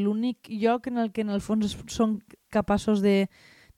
l'únic 0.00 0.50
lloc 0.50 0.88
en 0.90 0.98
el 0.98 1.12
que 1.14 1.22
en 1.22 1.30
el 1.30 1.44
fons 1.44 1.76
són 1.94 2.16
capaços 2.52 3.02
de, 3.04 3.28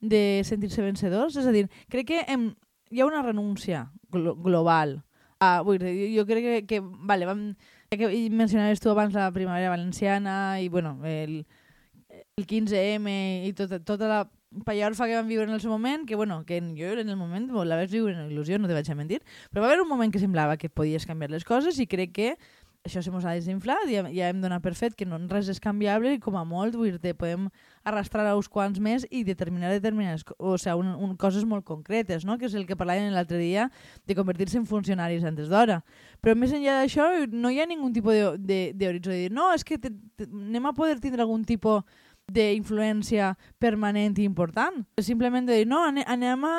de 0.01 0.43
sentir-se 0.45 0.83
vencedors. 0.83 1.37
És 1.37 1.47
a 1.47 1.55
dir, 1.55 1.67
crec 1.93 2.09
que 2.13 2.25
hem, 2.29 2.51
hi 2.91 3.03
ha 3.03 3.09
una 3.09 3.23
renúncia 3.23 3.89
glo 4.13 4.37
global. 4.37 5.03
Ah, 5.41 5.61
vull 5.63 5.79
dir, 5.79 5.93
jo, 6.17 6.25
crec 6.27 6.45
que, 6.45 6.63
que 6.67 6.81
vale, 6.83 7.27
vam, 7.29 7.53
ja 7.93 7.99
que 8.01 8.11
mencionaves 8.35 8.83
tu 8.83 8.91
abans 8.91 9.15
la 9.15 9.31
primavera 9.33 9.71
valenciana 9.71 10.59
i 10.61 10.69
bueno, 10.69 10.99
el, 11.07 11.45
el 12.37 12.47
15M 12.47 13.15
i 13.47 13.53
tota, 13.55 13.79
tota 13.79 14.09
la 14.11 14.25
pallorfa 14.65 15.07
que 15.07 15.17
vam 15.17 15.29
viure 15.29 15.47
en 15.47 15.55
el 15.55 15.61
seu 15.61 15.71
moment, 15.71 16.07
que 16.09 16.17
bueno, 16.17 16.45
que 16.47 16.61
jo 16.61 16.93
en 16.99 17.09
el 17.09 17.17
moment 17.17 17.51
la 17.53 17.77
vaig 17.77 17.91
viure 17.93 18.15
en 18.17 18.31
il·lusió, 18.31 18.59
no 18.59 18.69
te 18.69 18.75
vaig 18.75 18.89
a 18.91 18.97
mentir, 18.97 19.21
però 19.53 19.63
va 19.63 19.69
haver 19.69 19.83
un 19.83 19.89
moment 19.89 20.13
que 20.13 20.23
semblava 20.23 20.57
que 20.57 20.71
podies 20.71 21.07
canviar 21.07 21.31
les 21.31 21.45
coses 21.45 21.79
i 21.79 21.87
crec 21.87 22.15
que 22.17 22.31
això 22.87 23.03
se 23.03 23.11
mos 23.13 23.25
ha 23.27 23.35
desinflat, 23.37 23.89
ja, 23.91 24.05
ja 24.15 24.29
hem 24.31 24.41
donat 24.41 24.63
per 24.65 24.73
fet 24.79 24.95
que 24.97 25.05
no, 25.05 25.19
res 25.29 25.49
és 25.53 25.61
canviable 25.61 26.15
i 26.15 26.21
com 26.23 26.37
a 26.39 26.45
molt 26.49 26.77
vull 26.79 26.97
dir 27.03 27.15
podem 27.19 27.49
arrastrar 27.85 28.25
a 28.29 28.37
uns 28.39 28.49
quants 28.49 28.79
més 28.81 29.05
i 29.11 29.25
determinar 29.27 29.71
determinades, 29.75 30.25
o 30.39 30.57
sigui, 30.57 30.79
un, 30.81 30.95
un, 30.95 31.17
coses 31.21 31.45
molt 31.45 31.67
concretes, 31.69 32.25
no? 32.25 32.39
que 32.39 32.47
és 32.49 32.55
el 32.57 32.65
que 32.69 32.77
parlàvem 32.79 33.13
l'altre 33.13 33.41
dia 33.41 33.69
de 34.07 34.17
convertir-se 34.17 34.59
en 34.61 34.67
funcionaris 34.67 35.25
antes 35.29 35.51
d'hora. 35.53 35.83
Però 36.23 36.37
més 36.39 36.55
enllà 36.57 36.79
d'això 36.81 37.09
no 37.33 37.51
hi 37.53 37.61
ha 37.61 37.69
ningú 37.69 37.91
tipus 37.93 38.15
d'horitzó 38.39 39.11
de, 39.13 39.17
de 39.17 39.23
dir 39.27 39.33
no, 39.35 39.51
és 39.53 39.65
que 39.67 39.79
te, 39.79 39.93
te, 40.17 40.29
anem 40.29 40.71
a 40.71 40.77
poder 40.77 40.99
tindre 41.03 41.27
algun 41.27 41.45
tipus 41.45 41.85
d'influència 42.29 43.33
permanent 43.59 44.19
i 44.21 44.27
important. 44.29 44.83
Simplement 45.01 45.49
de 45.49 45.61
dir, 45.61 45.69
no, 45.69 45.83
ane- 45.87 46.05
anem 46.07 46.45
a, 46.45 46.57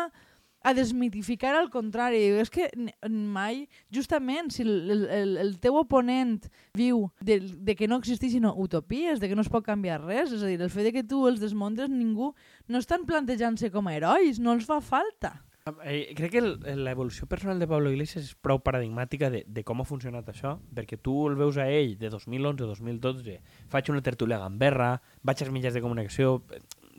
a 0.61 0.73
desmitificar 0.73 1.55
al 1.55 1.69
contrari. 1.73 2.21
És 2.41 2.51
que 2.53 2.69
mai, 3.09 3.65
justament, 3.95 4.51
si 4.53 4.63
el, 4.65 4.91
el, 4.91 5.35
el, 5.39 5.51
teu 5.63 5.79
oponent 5.79 6.49
viu 6.77 7.07
de, 7.21 7.39
de 7.39 7.75
que 7.79 7.87
no 7.87 7.99
existeixin 7.99 8.47
utopies, 8.49 9.19
de 9.19 9.29
que 9.29 9.37
no 9.37 9.45
es 9.45 9.51
pot 9.51 9.65
canviar 9.65 10.01
res, 10.03 10.33
és 10.35 10.43
a 10.43 10.49
dir, 10.49 10.59
el 10.61 10.73
fet 10.73 10.89
de 10.89 10.95
que 10.95 11.05
tu 11.07 11.25
els 11.29 11.41
desmontes, 11.43 11.91
ningú 11.91 12.33
no 12.67 12.81
estan 12.81 13.05
plantejant-se 13.09 13.71
com 13.73 13.87
a 13.87 13.95
herois, 13.95 14.39
no 14.39 14.55
els 14.55 14.67
fa 14.67 14.81
falta. 14.83 15.39
Eh, 15.83 16.13
crec 16.17 16.31
que 16.33 16.41
l'evolució 16.41 17.27
personal 17.29 17.59
de 17.59 17.67
Pablo 17.69 17.91
Iglesias 17.91 18.29
és 18.29 18.35
prou 18.41 18.61
paradigmàtica 18.63 19.29
de, 19.29 19.43
de 19.45 19.63
com 19.67 19.81
ha 19.81 19.87
funcionat 19.87 20.29
això, 20.31 20.55
perquè 20.75 20.97
tu 20.97 21.13
el 21.29 21.35
veus 21.39 21.59
a 21.61 21.67
ell 21.69 21.95
de 21.99 22.09
2011-2012, 22.13 23.35
faig 23.69 23.91
una 23.93 24.03
tertúlia 24.05 24.39
a 24.39 24.45
Gamberra, 24.47 24.93
vaig 25.21 25.43
als 25.43 25.53
mitjans 25.53 25.77
de 25.77 25.83
comunicació, 25.83 26.39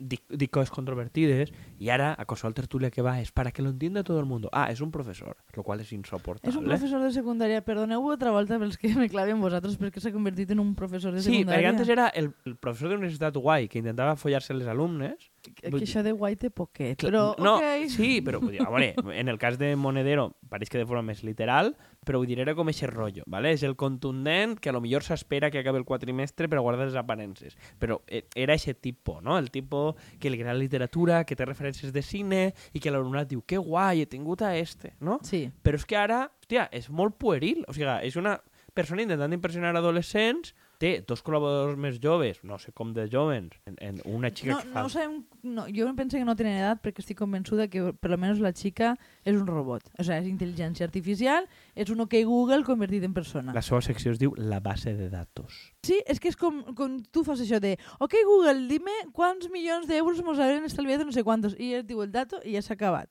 dic 0.01 0.49
coses 0.51 0.71
controvertides, 0.73 1.51
i 1.79 1.89
ara 1.93 2.11
a 2.17 2.25
qualsevol 2.25 2.53
tertúlia 2.57 2.89
que 2.91 3.01
va 3.05 3.19
és 3.21 3.31
para 3.31 3.51
que 3.51 3.61
lo 3.61 3.69
entienda 3.69 4.03
todo 4.03 4.19
el 4.19 4.25
mundo. 4.25 4.49
Ah, 4.51 4.67
és 4.71 4.81
un 4.81 4.91
professor, 4.91 5.37
lo 5.55 5.63
qual 5.63 5.79
és 5.79 5.91
insoportable. 5.93 6.49
És 6.49 6.57
un 6.57 6.65
professor 6.65 7.01
de 7.01 7.11
secundària, 7.15 7.61
perdoneu 7.63 8.09
altra 8.11 8.31
volta 8.31 8.59
pels 8.59 8.77
que 8.77 8.93
me 8.95 9.07
claven 9.09 9.39
vosaltres 9.41 9.77
perquè 9.79 10.01
s'ha 10.03 10.11
convertit 10.11 10.51
en 10.51 10.59
un 10.59 10.75
professor 10.75 11.13
de 11.13 11.21
Sí, 11.21 11.29
perquè 11.29 11.37
secundària. 11.45 11.69
antes 11.69 11.89
era 11.89 12.07
el, 12.09 12.33
el 12.45 12.57
professor 12.57 12.89
de 12.89 12.95
universitat 12.99 13.37
guai 13.37 13.67
que 13.69 13.79
intentava 13.79 14.15
follar-se 14.15 14.53
les 14.53 14.67
alumnes. 14.67 15.30
Que, 15.41 15.71
això 15.81 16.03
de 16.05 16.13
guai 16.15 16.35
té 16.39 16.51
poquet, 16.53 16.99
però 17.01 17.31
no, 17.41 17.55
ok. 17.57 17.87
sí, 17.91 18.19
però 18.25 18.41
vull 18.41 18.55
dir, 18.55 18.65
veure, 18.65 18.93
en 19.17 19.31
el 19.31 19.39
cas 19.41 19.57
de 19.61 19.73
Monedero 19.75 20.29
pareix 20.51 20.69
que 20.69 20.79
de 20.79 20.87
forma 20.87 21.03
més 21.09 21.23
literal, 21.27 21.73
però 22.05 22.21
vull 22.21 22.29
dir, 22.29 22.39
era 22.43 22.55
com 22.57 22.69
eixe 22.71 22.89
rotllo, 22.89 23.25
¿vale? 23.27 23.53
és 23.55 23.63
el 23.67 23.75
contundent 23.79 24.57
que 24.59 24.71
a 24.71 24.75
lo 24.75 24.81
millor 24.83 25.05
s'espera 25.07 25.51
que 25.51 25.61
acabi 25.61 25.81
el 25.81 25.87
quatrimestre 25.87 26.49
per 26.51 26.59
a 26.59 26.65
guardar 26.65 26.87
les 26.89 26.97
aparences, 26.99 27.57
però 27.79 28.01
eh, 28.07 28.25
era 28.35 28.57
eixe 28.57 28.75
tipus, 28.75 29.21
no? 29.25 29.37
el 29.39 29.51
tipus 29.51 29.97
que 30.19 30.29
li 30.29 30.41
agrada 30.41 30.59
literatura, 30.59 31.23
que 31.25 31.37
té 31.37 31.47
referències 31.47 31.93
de 31.93 32.05
cine 32.05 32.43
i 32.73 32.83
que 32.83 32.93
l'alumnat 32.93 33.31
diu, 33.31 33.43
que 33.45 33.61
guai, 33.61 34.05
he 34.05 34.09
tingut 34.09 34.43
a 34.45 34.55
este, 34.57 34.95
no? 34.99 35.19
Sí. 35.25 35.47
Però 35.63 35.79
és 35.79 35.87
que 35.87 35.97
ara, 35.97 36.25
hòstia, 36.41 36.67
és 36.75 36.89
molt 36.89 37.15
pueril, 37.17 37.63
o 37.67 37.73
sigui, 37.73 37.87
és 38.03 38.17
una 38.19 38.37
persona 38.75 39.03
intentant 39.03 39.33
impressionar 39.33 39.75
adolescents, 39.75 40.53
té 40.81 40.91
dos 41.07 41.21
col·laboradors 41.25 41.77
més 41.79 41.99
joves, 42.01 42.39
no 42.47 42.57
sé 42.61 42.73
com 42.75 42.91
de 42.95 43.05
joves, 43.11 43.51
en, 43.69 43.77
en 43.77 43.99
una 44.09 44.31
xica 44.33 44.55
No, 44.55 44.59
que 44.63 44.71
fa... 44.73 44.83
no 44.83 44.89
sabem, 44.89 45.19
no, 45.45 45.67
jo 45.69 45.87
penso 45.97 46.17
que 46.17 46.25
no 46.25 46.35
tenen 46.39 46.57
edat 46.57 46.81
perquè 46.83 47.03
estic 47.03 47.19
convençuda 47.21 47.67
que 47.71 47.91
per 47.93 48.11
almenys 48.11 48.41
la 48.41 48.53
xica 48.57 48.95
és 49.23 49.37
un 49.37 49.45
robot. 49.49 49.91
O 49.97 50.03
sigui, 50.03 50.17
és 50.17 50.29
intel·ligència 50.31 50.87
artificial, 50.87 51.47
és 51.75 51.93
un 51.93 52.01
OK 52.05 52.17
Google 52.27 52.65
convertit 52.67 53.05
en 53.05 53.13
persona. 53.13 53.53
La 53.53 53.63
seva 53.65 53.81
secció 53.85 54.15
es 54.15 54.19
diu 54.21 54.33
La 54.37 54.59
base 54.59 54.95
de 54.97 55.11
datos. 55.13 55.61
Sí, 55.85 56.01
és 56.09 56.19
que 56.19 56.31
és 56.33 56.39
com, 56.39 56.63
com 56.77 56.99
tu 57.13 57.25
fas 57.27 57.43
això 57.43 57.61
de 57.61 57.75
OK 57.99 58.17
Google, 58.25 58.67
dime 58.71 58.95
quants 59.13 59.49
milions 59.53 59.87
d'euros 59.89 60.21
mos 60.25 60.41
haurem 60.41 60.65
estalviat 60.65 61.05
no 61.05 61.13
sé 61.13 61.23
quantos. 61.27 61.57
I 61.61 61.75
et 61.81 61.89
diu 61.89 62.01
el 62.01 62.11
dato 62.11 62.41
i 62.43 62.57
ja 62.57 62.65
s'ha 62.65 62.77
acabat. 62.77 63.09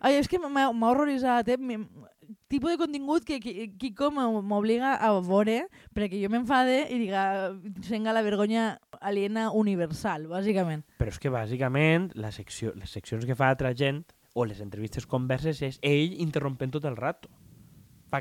Ai, 0.00 0.14
és 0.16 0.28
que 0.28 0.38
m'ha 0.40 0.70
m'ha 0.72 0.88
horroritzat, 0.92 1.48
eh? 1.52 1.58
Tipus 2.50 2.72
de 2.72 2.78
contingut 2.78 3.24
que, 3.26 3.38
que, 3.40 3.90
com 3.96 4.18
m'obliga 4.46 4.94
a 4.96 5.10
veure 5.24 5.64
perquè 5.96 6.20
jo 6.20 6.30
m'enfade 6.32 6.84
i 6.92 6.98
diga, 7.00 7.24
senga 7.86 8.14
la 8.14 8.22
vergonya 8.26 8.78
aliena 9.00 9.48
universal, 9.56 10.28
bàsicament. 10.30 10.84
Però 11.00 11.10
és 11.12 11.18
que 11.18 11.32
bàsicament 11.32 12.10
la 12.14 12.32
secció, 12.34 12.74
les 12.78 12.92
seccions 12.92 13.26
que 13.26 13.36
fa 13.38 13.50
altra 13.50 13.74
gent 13.74 14.04
o 14.34 14.46
les 14.46 14.60
entrevistes 14.62 15.06
converses 15.10 15.62
és 15.66 15.78
ell 15.82 16.16
interrompent 16.22 16.76
tot 16.76 16.86
el 16.86 16.98
rato. 16.98 17.30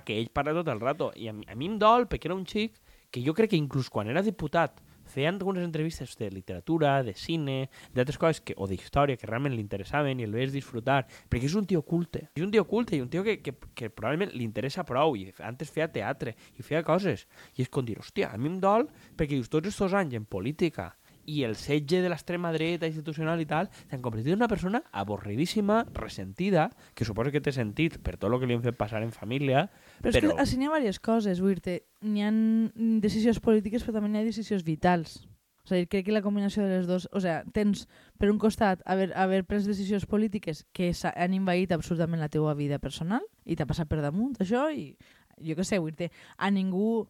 Que 0.05 0.19
ell 0.19 0.29
parla 0.33 0.53
tot 0.53 0.67
el 0.69 0.81
rato. 0.81 1.09
I 1.17 1.29
a 1.29 1.33
mi, 1.33 1.45
a 1.49 1.55
mi 1.57 1.69
em 1.69 1.79
dol 1.81 2.05
perquè 2.09 2.29
era 2.29 2.37
un 2.37 2.45
xic 2.45 2.77
que 3.09 3.23
jo 3.25 3.33
crec 3.33 3.53
que 3.53 3.61
inclús 3.61 3.89
quan 3.89 4.09
era 4.09 4.21
diputat 4.25 4.81
feien 5.09 5.39
algunes 5.39 5.65
entrevistes 5.65 6.15
de 6.19 6.29
literatura, 6.31 6.99
de 7.03 7.15
cine, 7.17 7.69
d'altres 7.95 8.19
coses, 8.21 8.41
que, 8.45 8.55
o 8.57 8.67
d'història, 8.69 9.17
que 9.17 9.27
realment 9.29 9.55
li 9.55 9.63
interessaven 9.63 10.21
i 10.21 10.27
el 10.27 10.35
veies 10.35 10.53
disfrutar, 10.55 11.01
perquè 11.29 11.49
és 11.49 11.57
un 11.59 11.67
tio 11.69 11.81
culte. 11.81 12.27
És 12.35 12.45
un 12.45 12.53
tio 12.53 12.65
culte 12.69 12.97
i 12.97 13.03
un 13.03 13.09
tio 13.09 13.25
que, 13.25 13.39
que, 13.41 13.55
que 13.73 13.89
probablement 13.89 14.35
li 14.35 14.45
interessa 14.45 14.85
prou, 14.87 15.17
i 15.17 15.29
antes 15.45 15.73
feia 15.73 15.89
teatre 15.91 16.35
i 16.57 16.65
feia 16.65 16.85
coses. 16.85 17.25
I 17.57 17.65
és 17.65 17.73
com 17.73 17.85
dir, 17.85 17.97
hòstia, 17.99 18.31
a 18.33 18.37
mi 18.37 18.53
em 18.53 18.61
dol 18.61 18.87
perquè 19.17 19.35
dius, 19.35 19.49
tots 19.49 19.67
aquests 19.69 19.97
anys 19.99 20.19
en 20.19 20.29
política 20.29 20.93
i 21.29 21.43
el 21.45 21.55
setge 21.59 22.01
de 22.01 22.09
l'extrema 22.11 22.51
dreta 22.55 22.89
institucional 22.89 23.41
i 23.43 23.47
tal, 23.49 23.69
s'han 23.91 24.03
convertit 24.05 24.33
en 24.33 24.41
una 24.41 24.49
persona 24.51 24.81
avorridíssima, 24.91 25.83
ressentida, 25.93 26.69
que 26.95 27.05
suposo 27.05 27.33
que 27.33 27.43
té 27.43 27.53
sentit 27.55 27.99
per 28.03 28.17
tot 28.17 28.31
el 28.31 28.39
que 28.41 28.49
li 28.49 28.57
han 28.57 28.65
fet 28.65 28.79
passar 28.79 29.03
en 29.05 29.13
família, 29.15 29.67
Però, 29.99 30.13
és 30.13 30.23
que 30.23 30.35
així 30.41 30.57
n'hi 30.57 30.69
ha 30.69 30.79
diverses 30.79 31.03
coses, 31.03 31.41
vull 31.43 31.59
dir 31.59 31.81
N'hi 31.99 32.23
ha 32.23 32.29
decisions 33.03 33.41
polítiques, 33.43 33.83
però 33.83 33.97
també 33.97 34.09
n'hi 34.09 34.21
ha 34.21 34.27
decisions 34.27 34.63
vitals. 34.63 35.19
O 35.65 35.69
sigui, 35.69 35.89
crec 35.91 36.05
que 36.07 36.13
la 36.15 36.23
combinació 36.23 36.63
de 36.63 36.77
les 36.77 36.87
dues... 36.87 37.05
O 37.11 37.19
sigui, 37.21 37.51
tens, 37.53 37.83
per 38.17 38.31
un 38.31 38.39
costat, 38.41 38.81
haver, 38.89 39.11
haver 39.19 39.43
pres 39.45 39.67
decisions 39.67 40.07
polítiques 40.09 40.63
que 40.73 40.93
han 41.11 41.35
invaït 41.35 41.75
absolutament 41.75 42.23
la 42.23 42.31
teua 42.31 42.55
vida 42.57 42.79
personal 42.79 43.25
i 43.45 43.59
t'ha 43.59 43.67
passat 43.69 43.91
per 43.91 43.99
damunt, 44.01 44.37
això, 44.39 44.69
i 44.71 44.95
jo 45.45 45.55
què 45.59 45.67
sé, 45.67 45.79
vull 45.83 45.95
dir 45.95 46.09
a 46.37 46.49
ningú 46.51 47.05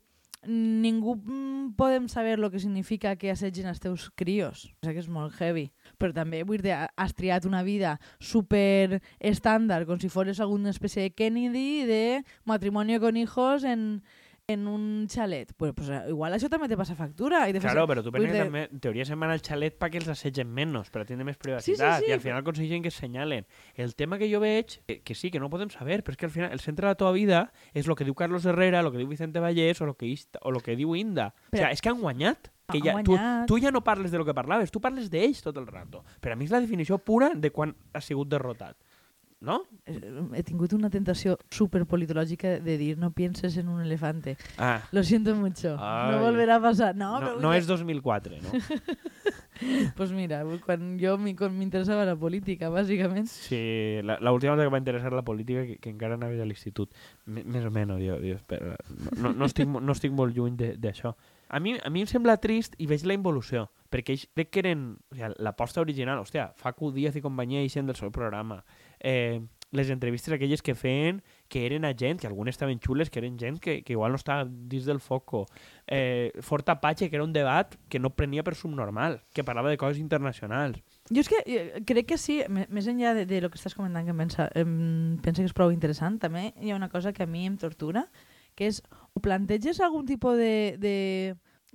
ningú 0.48 1.16
mm, 1.18 1.74
podem 1.76 2.08
saber 2.08 2.40
el 2.40 2.50
que 2.52 2.60
significa 2.60 3.16
que 3.16 3.32
assetgin 3.32 3.68
els 3.68 3.82
teus 3.84 4.10
crios. 4.16 4.70
Sigui 4.80 4.96
que 4.96 5.04
és 5.04 5.10
molt 5.12 5.36
heavy. 5.40 5.68
Però 6.00 6.16
també, 6.16 6.44
vull 6.48 6.64
dir, 6.64 6.76
has 6.76 7.14
triat 7.14 7.46
una 7.46 7.64
vida 7.64 7.98
super 8.20 9.02
estàndard, 9.20 9.88
com 9.88 10.00
si 10.00 10.10
fos 10.10 10.40
alguna 10.40 10.72
espècie 10.72 11.04
de 11.04 11.12
Kennedy 11.12 11.86
de 11.90 12.24
matrimoni 12.46 13.00
con 13.00 13.18
hijos 13.18 13.64
en, 13.64 14.02
en 14.50 14.68
un 14.68 15.08
xalet. 15.08 15.54
Pues, 15.56 15.74
pues 15.78 15.90
igual 16.10 16.34
això 16.34 16.50
també 16.52 16.68
te 16.68 16.78
passa 16.78 16.96
factura. 16.98 17.44
I 17.50 17.54
te 17.54 17.62
claro, 17.62 17.86
fas... 17.86 17.92
però 17.92 18.04
tu 18.04 18.12
penses 18.14 18.34
de... 18.34 18.42
també, 18.44 18.64
en 18.72 18.82
teoria 18.84 19.06
se'n 19.06 19.20
van 19.22 19.34
al 19.34 19.44
xalet 19.46 19.78
perquè 19.80 20.02
els 20.02 20.10
assetgen 20.12 20.50
menys, 20.50 20.90
per 20.94 21.06
tindre 21.08 21.28
més 21.28 21.38
privacitat, 21.38 22.00
sí, 22.00 22.04
sí, 22.04 22.08
sí, 22.08 22.12
i 22.12 22.16
al 22.18 22.24
final 22.24 22.42
aconsegueixen 22.42 22.84
que 22.84 22.92
es 22.92 23.00
senyalen. 23.00 23.48
El 23.76 23.96
tema 23.96 24.18
que 24.18 24.30
jo 24.32 24.42
veig, 24.44 24.80
que, 24.90 25.00
que 25.06 25.16
sí, 25.16 25.32
que 25.32 25.40
no 25.40 25.52
podem 25.54 25.72
saber, 25.74 26.02
però 26.04 26.18
és 26.18 26.22
que 26.22 26.30
al 26.30 26.34
final 26.34 26.52
el 26.56 26.64
centre 26.66 26.88
de 26.88 26.94
la 26.94 27.00
teva 27.00 27.14
vida 27.16 27.46
és 27.74 27.88
el 27.88 27.96
que 27.96 28.08
diu 28.08 28.18
Carlos 28.18 28.50
Herrera, 28.50 28.82
el 28.82 28.92
que 28.92 29.02
diu 29.02 29.10
Vicente 29.10 29.44
Vallès 29.44 29.82
o 29.82 29.90
el 29.90 29.96
que, 29.96 30.16
o 30.42 30.52
lo 30.52 30.66
que 30.66 30.78
diu 30.80 30.98
Inda. 30.98 31.32
Però... 31.50 31.62
O 31.62 31.68
sigui, 31.68 31.78
és 31.78 31.86
que 31.86 31.94
han 31.94 32.02
guanyat. 32.02 32.54
Que 32.70 32.84
ja, 32.86 32.94
tu, 33.02 33.16
tu 33.50 33.58
ja 33.58 33.72
no 33.74 33.82
parles 33.82 34.12
de 34.14 34.20
lo 34.22 34.26
que 34.28 34.34
parlaves, 34.38 34.70
tu 34.70 34.78
parles 34.78 35.08
d'ells 35.10 35.40
tot 35.42 35.58
el 35.58 35.66
rato. 35.66 36.04
Per 36.22 36.30
a 36.30 36.36
mi 36.38 36.46
és 36.46 36.54
la 36.54 36.60
definició 36.62 37.00
pura 37.02 37.32
de 37.34 37.50
quan 37.50 37.74
ha 37.98 38.02
sigut 38.06 38.30
derrotat 38.30 38.78
no? 39.42 39.62
He 39.86 40.44
tingut 40.44 40.74
una 40.76 40.90
tentació 40.92 41.38
super 41.52 41.86
politològica 41.90 42.58
de 42.64 42.78
dir 42.80 42.98
no 43.00 43.12
pienses 43.16 43.56
en 43.58 43.70
un 43.70 43.82
elefante. 43.82 44.38
Ah. 44.58 44.82
Lo 44.92 45.04
siento 45.04 45.36
mucho. 45.36 45.78
Ay. 45.80 46.12
No 46.12 46.24
volverá 46.24 46.58
a 46.58 46.62
pasar. 46.62 46.96
No, 46.96 47.20
no, 47.20 47.36
no 47.40 47.54
és 47.54 47.68
2004, 47.68 48.42
no? 48.44 48.52
pues 49.96 50.12
mira, 50.12 50.44
quan 50.66 50.98
jo 51.00 51.16
m'interessava 51.20 52.06
la 52.08 52.16
política, 52.20 52.70
bàsicament. 52.72 53.28
Sí, 53.28 54.00
l'última 54.04 54.56
vegada 54.56 54.68
que 54.68 54.76
va 54.76 54.84
interessar 54.84 55.14
la 55.14 55.24
política 55.24 55.66
que, 55.66 55.80
que 55.80 55.92
encara 55.92 56.20
anava 56.20 56.36
a 56.36 56.48
l'institut. 56.48 56.94
Més 57.26 57.66
o 57.66 57.72
menys, 57.72 58.00
jo, 58.04 58.20
jo 58.24 58.38
espera. 58.38 58.78
No, 59.18 59.34
no, 59.34 59.48
estic, 59.48 59.68
no 59.68 59.96
estic 59.96 60.16
molt 60.16 60.36
lluny 60.36 60.60
d'això. 60.80 61.16
A 61.50 61.60
mi, 61.60 61.78
a 61.82 61.90
mi 61.90 62.04
em 62.06 62.10
sembla 62.10 62.38
trist 62.38 62.76
i 62.78 62.86
veig 62.86 63.04
la 63.10 63.16
involució, 63.18 63.66
perquè 63.90 64.14
ells 64.14 64.28
crec 64.36 64.52
que 64.54 64.64
eren... 64.64 64.92
O 65.10 65.18
sigui, 65.18 65.32
l'aposta 65.42 65.82
original, 65.82 66.22
hòstia, 66.22 66.52
Facu 66.60 66.92
Díaz 66.94 67.18
i 67.18 67.26
companyia 67.26 67.64
eixen 67.66 67.90
del 67.90 67.98
seu 67.98 68.14
programa. 68.14 68.62
Eh, 69.00 69.42
les 69.72 69.90
entrevistes 69.90 70.34
aquelles 70.34 70.64
que 70.64 70.74
feien 70.74 71.22
que 71.48 71.66
eren 71.66 71.86
a 71.86 71.94
gent, 71.94 72.20
que 72.20 72.28
algunes 72.28 72.56
estaven 72.56 72.80
xules, 72.82 73.10
que 73.10 73.20
eren 73.20 73.38
gent 73.38 73.60
que, 73.60 73.84
que 73.84 73.94
igual 73.94 74.12
no 74.12 74.18
estava 74.18 74.46
dins 74.46 74.86
del 74.86 75.00
foco. 75.00 75.46
Eh, 75.88 76.32
Fort 76.42 76.70
Apache, 76.70 77.10
que 77.10 77.16
era 77.16 77.24
un 77.24 77.34
debat 77.34 77.76
que 77.90 78.00
no 78.00 78.16
prenia 78.16 78.44
per 78.44 78.56
subnormal, 78.56 79.22
que 79.34 79.44
parlava 79.44 79.70
de 79.70 79.78
coses 79.78 80.00
internacionals. 80.02 80.82
Jo 81.10 81.22
és 81.22 81.30
que 81.30 81.42
eh, 81.46 81.84
crec 81.86 82.10
que 82.14 82.18
sí, 82.22 82.42
més 82.50 82.90
enllà 82.90 83.14
de, 83.18 83.26
de 83.30 83.42
lo 83.42 83.50
que 83.50 83.62
estàs 83.62 83.78
comentant, 83.78 84.06
que 84.06 84.18
pensa, 84.18 84.50
em 84.58 85.18
pensa 85.22 85.42
que 85.42 85.50
és 85.50 85.58
prou 85.58 85.74
interessant, 85.74 86.20
també 86.22 86.52
hi 86.62 86.74
ha 86.74 86.78
una 86.78 86.90
cosa 86.90 87.14
que 87.14 87.26
a 87.26 87.30
mi 87.30 87.46
em 87.50 87.58
tortura, 87.58 88.08
que 88.58 88.70
és, 88.70 88.82
o 89.14 89.22
planteges 89.22 89.82
algun 89.82 90.06
tipus 90.06 90.38
de, 90.38 90.78
de 90.82 90.96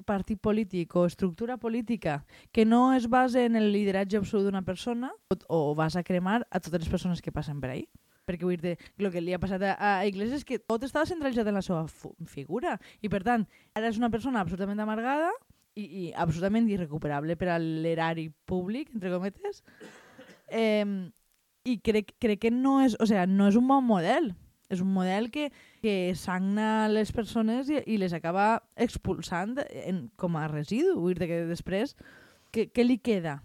partit 0.06 0.40
polític 0.42 0.94
o 0.96 1.06
estructura 1.06 1.56
política 1.56 2.24
que 2.52 2.64
no 2.64 2.92
es 2.94 3.08
base 3.08 3.44
en 3.44 3.56
el 3.56 3.70
lideratge 3.72 4.18
absolut 4.18 4.48
d'una 4.48 4.64
persona 4.66 5.12
o, 5.30 5.36
o 5.48 5.74
vas 5.74 5.96
a 5.96 6.02
cremar 6.02 6.46
a 6.50 6.60
totes 6.60 6.84
les 6.84 6.90
persones 6.90 7.22
que 7.22 7.32
passen 7.32 7.60
per 7.60 7.70
ahí. 7.70 7.86
Perquè 8.24 8.46
vull 8.46 8.60
dir, 8.60 8.78
el 8.98 9.10
que 9.12 9.20
li 9.20 9.34
ha 9.36 9.40
passat 9.40 9.62
a, 9.62 9.74
a 9.76 10.06
Iglesias 10.08 10.40
és 10.40 10.48
que 10.48 10.58
tot 10.58 10.84
estava 10.86 11.06
centralitzat 11.06 11.50
en 11.50 11.58
la 11.58 11.64
seva 11.64 11.84
figura. 12.26 12.78
I 13.04 13.10
per 13.12 13.20
tant, 13.26 13.44
ara 13.76 13.90
és 13.90 14.00
una 14.00 14.10
persona 14.10 14.40
absolutament 14.40 14.80
amargada 14.80 15.28
i, 15.76 15.84
i 15.84 16.04
absolutament 16.16 16.70
irrecuperable 16.72 17.36
per 17.36 17.50
a 17.52 17.58
l'erari 17.60 18.30
públic, 18.48 18.94
entre 18.96 19.12
cometes, 19.12 19.60
eh, 20.48 20.86
i 21.64 21.76
crec, 21.84 22.14
crec 22.20 22.46
que 22.46 22.52
no 22.54 22.78
és, 22.84 22.96
o 23.00 23.06
sea, 23.08 23.26
no 23.28 23.48
és 23.50 23.60
un 23.60 23.68
bon 23.68 23.84
model 23.84 24.32
és 24.74 24.82
un 24.84 24.92
model 24.94 25.30
que, 25.34 25.48
que 25.82 26.12
sagna 26.18 26.88
les 26.92 27.14
persones 27.14 27.70
i, 27.72 27.80
i 27.86 27.98
les 28.02 28.14
acaba 28.16 28.64
expulsant 28.76 29.56
en, 29.64 30.08
com 30.20 30.36
a 30.36 30.46
residu. 30.50 30.98
Vull 31.00 31.18
dir 31.18 31.30
que 31.30 31.42
després, 31.48 31.96
què, 32.54 32.68
què 32.74 32.86
li 32.86 33.00
queda? 33.02 33.40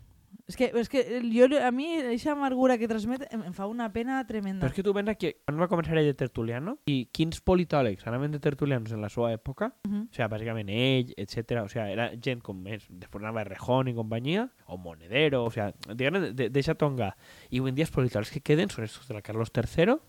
És 0.50 0.57
que, 0.57 0.71
és 0.74 0.89
que 0.89 1.03
jo, 1.29 1.45
a 1.62 1.69
mi 1.69 1.91
aquesta 2.00 2.31
amargura 2.33 2.79
que 2.81 2.88
transmet 2.89 3.27
em, 3.29 3.43
em 3.51 3.53
fa 3.53 3.67
una 3.69 3.86
pena 3.93 4.17
tremenda. 4.25 4.63
Però 4.63 4.71
és 4.71 4.77
que 4.79 4.86
tu 4.86 4.95
vens 4.98 5.12
aquí, 5.12 5.29
quan 5.45 5.62
va 5.62 5.67
començar 5.69 5.93
ell 5.93 6.09
de 6.09 6.15
Tertuliano, 6.17 6.74
i 6.89 7.03
quins 7.13 7.38
politòlegs 7.45 8.07
anaven 8.09 8.33
de 8.33 8.41
Tertulianos 8.41 8.95
en 8.95 9.05
la 9.05 9.12
seva 9.13 9.29
època, 9.36 9.69
uh 9.86 9.91
-huh. 9.91 10.01
o 10.07 10.15
sigui, 10.15 10.29
bàsicament 10.33 10.71
ell, 10.74 11.13
etc. 11.17 11.62
O 11.62 11.69
sigui, 11.69 11.93
era 11.93 12.09
gent 12.17 12.41
com 12.41 12.57
més, 12.57 12.88
després 12.89 13.21
anava 13.21 13.43
Rejón 13.43 13.89
i 13.89 13.93
companyia, 13.93 14.50
o 14.65 14.77
Monedero, 14.77 15.45
o 15.45 15.51
sigui, 15.51 15.69
diguem, 15.93 16.33
deixa 16.33 16.74
tonga. 16.74 17.15
I 17.51 17.59
avui 17.59 17.69
en 17.69 17.75
dia 17.75 17.86
els 17.86 17.93
politòlegs 17.93 18.31
que 18.31 18.41
queden 18.41 18.69
són 18.69 18.86
estos 18.86 19.07
de 19.07 19.13
la 19.13 19.21
Carlos 19.21 19.51
III, 19.53 20.00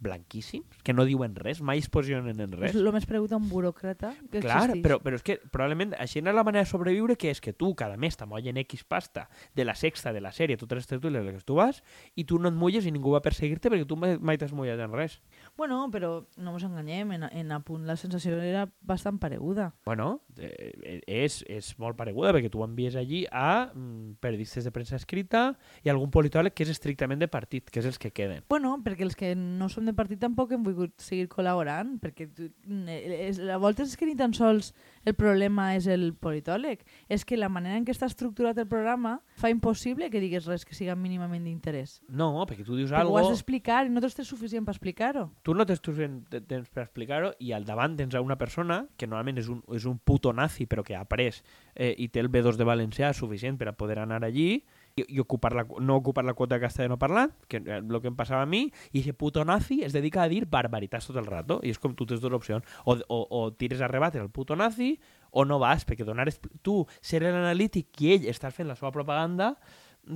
blanquíssims, 0.00 0.82
que 0.82 0.92
no 0.92 1.04
diuen 1.04 1.34
res, 1.36 1.60
mai 1.62 1.80
es 1.82 1.88
posicionen 1.92 2.40
en 2.40 2.52
res. 2.52 2.74
És 2.74 2.80
el 2.80 2.92
més 2.94 3.06
pregunta 3.08 3.38
un 3.38 3.48
buròcrata 3.50 4.12
que 4.30 4.40
Clar, 4.40 4.70
existeix. 4.70 4.82
però, 4.84 4.98
però 5.02 5.18
és 5.18 5.24
que 5.26 5.38
probablement 5.52 5.94
així 5.98 6.20
és 6.20 6.26
la 6.26 6.44
manera 6.44 6.64
de 6.64 6.70
sobreviure 6.70 7.16
que 7.16 7.30
és 7.30 7.40
que 7.40 7.52
tu 7.52 7.74
cada 7.74 7.96
mes 7.96 8.16
t'amollen 8.16 8.56
X 8.64 8.84
pasta 8.84 9.28
de 9.54 9.64
la 9.64 9.74
sexta 9.74 10.12
de 10.12 10.20
la 10.20 10.32
sèrie, 10.32 10.56
totes 10.56 10.82
les 10.82 10.86
tertúlies 10.86 11.24
les 11.24 11.36
que 11.36 11.46
tu 11.46 11.56
vas, 11.58 11.82
i 12.14 12.24
tu 12.24 12.38
no 12.38 12.48
et 12.52 12.56
mulles 12.56 12.86
i 12.86 12.92
ningú 12.92 13.14
va 13.14 13.22
perseguir-te 13.24 13.70
perquè 13.72 13.86
tu 13.88 13.96
mai 13.96 14.38
t'has 14.38 14.52
mullat 14.52 14.80
en 14.80 14.92
res. 14.92 15.20
Bueno, 15.56 15.86
però 15.92 16.26
no 16.36 16.54
ens 16.56 16.66
enganyem, 16.66 17.12
en, 17.16 17.28
en 17.30 17.52
a 17.52 17.60
punt 17.64 17.86
la 17.86 17.96
sensació 17.96 18.38
era 18.40 18.66
bastant 18.80 19.18
pareguda. 19.22 19.72
Bueno, 19.86 20.20
eh, 20.38 21.00
és, 21.06 21.42
és 21.48 21.72
molt 21.82 21.96
pareguda 21.98 22.34
perquè 22.36 22.50
tu 22.52 22.64
envies 22.64 22.96
allí 22.96 23.24
a 23.30 23.72
mm, 23.72 24.18
periodistes 24.20 24.64
de 24.66 24.72
premsa 24.74 24.96
escrita 24.96 25.48
i 25.84 25.90
algun 25.92 26.10
politòleg 26.12 26.54
que 26.54 26.66
és 26.66 26.72
estrictament 26.74 27.20
de 27.22 27.28
partit, 27.28 27.70
que 27.70 27.80
és 27.80 27.88
els 27.88 27.98
que 27.98 28.12
queden. 28.12 28.44
Bueno, 28.48 28.76
perquè 28.84 29.06
els 29.06 29.16
que 29.18 29.34
no 29.36 29.68
són 29.72 29.85
de 29.86 29.94
partit 29.96 30.20
tampoc 30.20 30.52
hem 30.52 30.64
volgut 30.66 30.92
seguir 31.02 31.28
col·laborant, 31.32 31.96
perquè 32.02 32.28
tu, 32.34 32.48
és, 32.90 33.38
a 33.40 33.58
voltes 33.62 33.92
és 33.92 33.98
que 33.98 34.08
ni 34.08 34.16
tan 34.18 34.34
sols 34.36 34.72
el 35.06 35.14
problema 35.18 35.70
és 35.76 35.86
el 35.90 36.10
politòleg, 36.18 36.82
és 37.08 37.24
que 37.24 37.38
la 37.38 37.48
manera 37.52 37.78
en 37.78 37.86
què 37.86 37.94
està 37.94 38.08
estructurat 38.10 38.58
el 38.58 38.68
programa 38.70 39.16
fa 39.38 39.50
impossible 39.52 40.10
que 40.10 40.22
digues 40.22 40.48
res 40.50 40.66
que 40.66 40.74
siga 40.74 40.96
mínimament 40.98 41.46
d'interès. 41.46 42.00
No, 42.08 42.30
perquè 42.48 42.66
tu 42.66 42.78
dius 42.78 42.90
Però 42.90 43.04
algo... 43.04 43.14
ho 43.14 43.20
has 43.22 43.30
d'explicar 43.32 43.84
i 43.86 43.92
no 43.92 44.02
tens 44.02 44.26
suficient 44.26 44.66
per 44.66 44.74
explicar-ho. 44.74 45.28
Tu 45.46 45.54
no 45.54 45.66
tens 45.68 45.82
suficient 45.82 46.20
temps 46.34 46.70
per 46.70 46.86
explicar-ho 46.86 47.32
i 47.38 47.52
al 47.56 47.66
davant 47.68 47.96
tens 47.98 48.16
una 48.18 48.38
persona 48.40 48.82
que 48.96 49.06
normalment 49.06 49.42
és 49.42 49.50
un, 49.52 49.62
és 49.76 49.86
un 49.86 49.98
puto 49.98 50.32
nazi 50.32 50.66
però 50.66 50.82
que 50.84 50.96
ha 50.96 51.04
après 51.04 51.42
eh, 51.74 51.94
i 51.96 52.08
té 52.08 52.22
el 52.22 52.30
B2 52.32 52.58
de 52.58 52.66
valencià 52.66 53.12
suficient 53.14 53.58
per 53.60 53.70
a 53.70 53.76
poder 53.78 54.00
anar 54.02 54.24
allí 54.24 54.64
i 54.96 55.20
ocupar 55.20 55.52
la, 55.52 55.66
no 55.80 55.96
ocupar 55.96 56.24
la 56.24 56.32
quota 56.32 56.54
de 56.54 56.62
castellano 56.62 56.96
parlant, 56.96 57.34
que 57.52 57.58
és 57.60 57.66
el 57.68 57.98
que 58.00 58.08
em 58.08 58.14
passava 58.16 58.46
a 58.46 58.48
mi, 58.48 58.62
i 58.96 59.02
aquest 59.02 59.18
puto 59.20 59.42
nazi 59.44 59.82
es 59.84 59.92
dedica 59.92 60.22
a 60.24 60.28
dir 60.32 60.46
barbaritats 60.48 61.10
tot 61.10 61.18
el 61.20 61.28
rato, 61.28 61.58
i 61.60 61.74
és 61.74 61.80
com 61.82 61.92
tu 61.92 62.06
tens 62.08 62.22
dues 62.22 62.32
opcions, 62.32 62.64
o, 62.88 62.96
o, 63.12 63.18
o 63.28 63.40
tires 63.52 63.82
a 63.84 63.90
rebatre 63.92 64.24
el 64.24 64.30
puto 64.32 64.56
nazi, 64.56 64.94
o 65.36 65.44
no 65.44 65.58
vas, 65.60 65.84
perquè 65.84 66.06
donar 66.08 66.30
tu 66.64 66.78
ser 67.04 67.20
l'analític 67.26 68.00
i 68.00 68.14
ell 68.14 68.30
estàs 68.32 68.56
fent 68.56 68.72
la 68.72 68.78
seva 68.78 68.94
propaganda, 68.94 69.52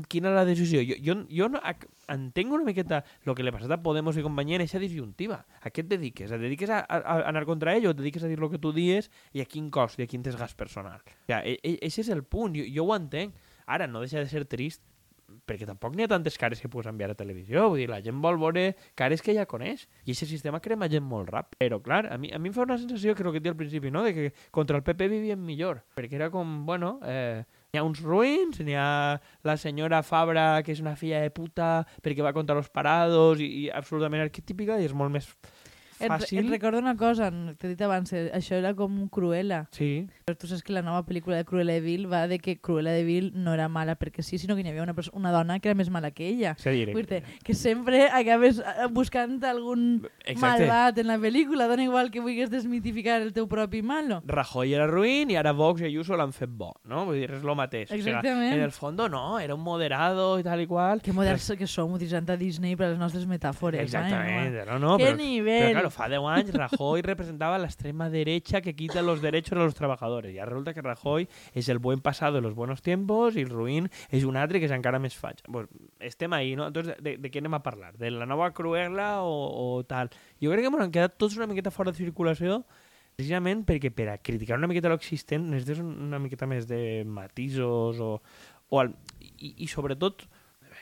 quina 0.08 0.30
és 0.30 0.38
la 0.38 0.46
decisió? 0.48 0.80
Jo, 0.86 0.96
jo, 1.04 1.18
jo 1.28 1.50
no, 1.52 1.60
entenc 2.08 2.56
una 2.56 2.64
miqueta 2.64 3.02
el 3.26 3.34
que 3.36 3.44
li 3.44 3.52
ha 3.52 3.58
passat 3.58 3.76
a 3.76 3.80
Podemos 3.84 4.16
i 4.16 4.24
companyia 4.24 4.56
en 4.56 4.64
aquesta 4.64 4.80
disjuntiva. 4.80 5.42
A 5.60 5.68
què 5.68 5.84
et 5.84 5.92
dediques? 5.92 6.32
Et 6.32 6.40
dediques 6.40 6.72
a, 6.72 6.80
a, 6.86 7.00
a 7.04 7.20
anar 7.28 7.44
contra 7.48 7.76
ell 7.76 7.90
o 7.90 7.92
et 7.92 8.00
dediques 8.00 8.24
a 8.24 8.32
dir 8.32 8.40
el 8.40 8.48
que 8.48 8.62
tu 8.62 8.72
dies 8.72 9.10
i 9.36 9.44
a 9.44 9.48
quin 9.50 9.68
cost 9.68 10.00
i 10.00 10.06
a 10.06 10.08
quin 10.08 10.24
desgast 10.24 10.56
personal? 10.56 11.02
O 11.04 11.26
sigui, 11.28 11.58
e, 11.58 11.76
e, 11.76 11.90
és 11.90 12.08
el 12.08 12.24
punt, 12.24 12.56
jo, 12.56 12.64
jo 12.64 12.86
ho 12.88 12.96
entenc. 12.96 13.36
Ara, 13.70 13.86
no 13.86 14.02
deixa 14.04 14.22
de 14.22 14.30
ser 14.30 14.46
trist 14.50 14.82
perquè 15.46 15.66
tampoc 15.68 15.94
n'hi 15.94 16.04
ha 16.04 16.10
tantes 16.10 16.36
cares 16.38 16.60
que 16.62 16.68
pugues 16.70 16.88
enviar 16.90 17.10
a 17.12 17.18
televisió. 17.18 17.68
Vull 17.70 17.82
dir, 17.82 17.88
la 17.90 18.00
gent 18.04 18.18
vol 18.22 18.38
veure 18.40 18.64
cares 18.98 19.22
que 19.22 19.34
ja 19.36 19.46
coneix. 19.50 19.86
I 20.04 20.14
aquest 20.14 20.30
sistema 20.30 20.60
crema 20.64 20.88
gent 20.90 21.06
molt 21.06 21.30
ràpid. 21.30 21.58
Però, 21.62 21.80
clar, 21.84 22.04
a 22.10 22.18
mi, 22.18 22.32
a 22.34 22.40
mi 22.42 22.50
em 22.50 22.56
fa 22.56 22.64
una 22.66 22.78
sensació, 22.80 23.14
el 23.14 23.32
que 23.32 23.42
et 23.42 23.48
al 23.50 23.58
principi, 23.58 23.92
no? 23.94 24.02
de 24.06 24.14
que 24.14 24.26
contra 24.50 24.78
el 24.78 24.84
PP 24.86 25.08
vivien 25.12 25.42
millor. 25.44 25.84
Perquè 25.94 26.18
era 26.18 26.30
com, 26.34 26.64
bueno, 26.66 26.96
eh, 27.06 27.44
n'hi 27.70 27.80
ha 27.80 27.86
uns 27.86 28.02
ruïns, 28.02 28.60
n'hi 28.66 28.76
ha 28.78 29.20
la 29.46 29.56
senyora 29.56 30.02
Fabra, 30.06 30.62
que 30.66 30.74
és 30.74 30.82
una 30.82 30.96
filla 30.98 31.22
de 31.22 31.30
puta, 31.34 31.86
perquè 32.02 32.26
va 32.26 32.34
contra 32.36 32.58
los 32.58 32.70
parados, 32.70 33.40
i, 33.40 33.50
i 33.66 33.70
absolutament 33.70 34.26
arquetípica, 34.26 34.80
i 34.80 34.88
és 34.90 34.96
molt 34.96 35.14
més 35.14 35.30
fàcil. 36.08 36.38
et 36.44 36.50
recordo 36.50 36.78
una 36.78 36.96
cosa, 36.96 37.30
t'he 37.58 37.68
dit 37.68 37.80
abans, 37.82 38.12
eh, 38.12 38.30
això 38.34 38.54
era 38.56 38.74
com 38.74 39.08
Cruella. 39.08 39.66
Sí, 39.72 40.06
Però 40.26 40.36
tu 40.38 40.46
saps 40.46 40.62
que 40.62 40.72
la 40.72 40.82
nova 40.82 41.04
pel·lícula 41.04 41.36
de 41.36 41.44
Cruella 41.44 41.72
de 41.74 41.80
Vil 41.80 42.06
va 42.10 42.26
de 42.28 42.38
que 42.38 42.58
Cruella 42.60 42.92
de 42.92 43.04
Vil 43.04 43.32
no 43.34 43.54
era 43.54 43.68
mala 43.68 43.96
perquè 43.98 44.22
sí, 44.22 44.38
sinó 44.38 44.54
que 44.54 44.62
hi 44.62 44.68
havia 44.68 44.82
una, 44.82 44.94
una 45.12 45.32
dona 45.32 45.58
que 45.58 45.68
era 45.68 45.74
més 45.74 45.90
mala 45.90 46.10
que 46.12 46.28
ella. 46.28 46.56
dir 46.64 47.22
que 47.44 47.54
sempre 47.54 48.08
acabes 48.08 48.58
eh, 48.60 48.86
buscant 48.90 49.42
algun 49.44 50.06
Exacte. 50.24 50.66
malvat 50.66 50.98
en 50.98 51.06
la 51.06 51.18
pel·lícula, 51.18 51.66
dona 51.68 51.82
igual 51.82 52.10
que 52.10 52.20
vulguis 52.20 52.50
desmitificar 52.50 53.20
el 53.20 53.32
teu 53.32 53.48
propi 53.48 53.82
malo. 53.82 54.22
Rajoy 54.26 54.74
era 54.74 54.86
ruïn 54.86 55.30
i 55.30 55.36
ara 55.36 55.52
Vox 55.52 55.80
i 55.82 55.84
Ayuso 55.90 56.16
l'han 56.16 56.32
fet 56.32 56.50
bo, 56.50 56.72
no? 56.84 57.04
Vull 57.06 57.20
dir, 57.20 57.30
és 57.30 57.42
el 57.42 57.56
mateix. 57.56 57.90
Exactament. 57.90 58.54
en 58.54 58.60
el 58.60 58.72
fondo, 58.72 59.08
no, 59.08 59.38
era 59.38 59.54
un 59.54 59.62
moderado 59.62 60.38
i 60.38 60.42
tal 60.46 60.60
i 60.60 60.66
qual. 60.66 61.02
Que 61.02 61.12
moderns 61.12 61.50
que 61.58 61.66
som 61.66 61.92
utilitzant 61.92 62.28
a 62.30 62.36
Disney 62.36 62.76
per 62.76 62.86
a 62.86 62.90
les 62.94 62.98
nostres 63.00 63.26
metàfores. 63.26 63.80
Exactament, 63.82 64.56
Ai, 64.60 64.66
no, 64.66 64.78
no, 64.78 64.96
Que 64.98 65.10
però, 65.10 65.16
nivell. 65.16 65.60
Pero 65.66 65.72
claro, 65.80 65.89
fa 65.90 66.08
10 66.08 66.20
anys 66.30 66.52
Rajoy 66.54 67.02
representaba 67.02 67.58
la 67.58 67.66
extrema 67.66 68.08
derecha 68.10 68.60
que 68.60 68.74
quita 68.74 69.02
los 69.02 69.20
derechos 69.22 69.52
a 69.58 69.62
los 69.62 69.74
trabajadores. 69.74 70.34
Ya 70.34 70.44
resulta 70.44 70.74
que 70.74 70.82
Rajoy 70.82 71.28
es 71.54 71.68
el 71.68 71.78
buen 71.78 72.00
pasado 72.00 72.34
de 72.36 72.40
los 72.40 72.54
buenos 72.54 72.82
tiempos 72.82 73.36
i 73.36 73.40
el 73.44 73.50
ruïn 73.50 73.90
és 74.10 74.24
un 74.24 74.36
altre 74.36 74.60
que 74.60 74.66
és 74.66 74.74
encara 74.74 74.98
més 75.02 75.16
faig. 75.16 75.42
Pues, 75.50 75.68
estem 76.00 76.32
ahí, 76.32 76.54
no? 76.56 76.66
Entonces, 76.68 76.96
de, 77.02 77.16
de 77.18 77.30
què 77.30 77.38
anem 77.42 77.54
a 77.58 77.62
parlar? 77.62 77.96
De 77.98 78.10
la 78.10 78.26
nova 78.26 78.50
Cruella 78.52 79.22
o, 79.22 79.34
o 79.78 79.84
tal? 79.84 80.10
Jo 80.40 80.50
crec 80.52 80.64
que 80.66 80.70
bueno, 80.72 80.84
han 80.86 80.92
quedat 80.94 81.16
tots 81.18 81.36
una 81.36 81.46
miqueta 81.50 81.70
fora 81.70 81.90
de 81.92 81.98
circulació 81.98 82.62
precisament 83.16 83.66
perquè 83.68 83.90
per 83.92 84.06
a 84.08 84.18
criticar 84.22 84.56
una 84.56 84.68
miqueta 84.70 84.88
l'existent 84.88 85.42
necessites 85.50 85.80
un- 85.82 85.96
una 86.06 86.18
miqueta 86.22 86.46
més 86.48 86.64
de 86.70 87.02
matisos 87.04 87.98
o, 88.00 88.14
o 88.70 88.80
al, 88.80 88.94
i, 89.20 89.54
i 89.64 89.66
sobretot 89.68 90.24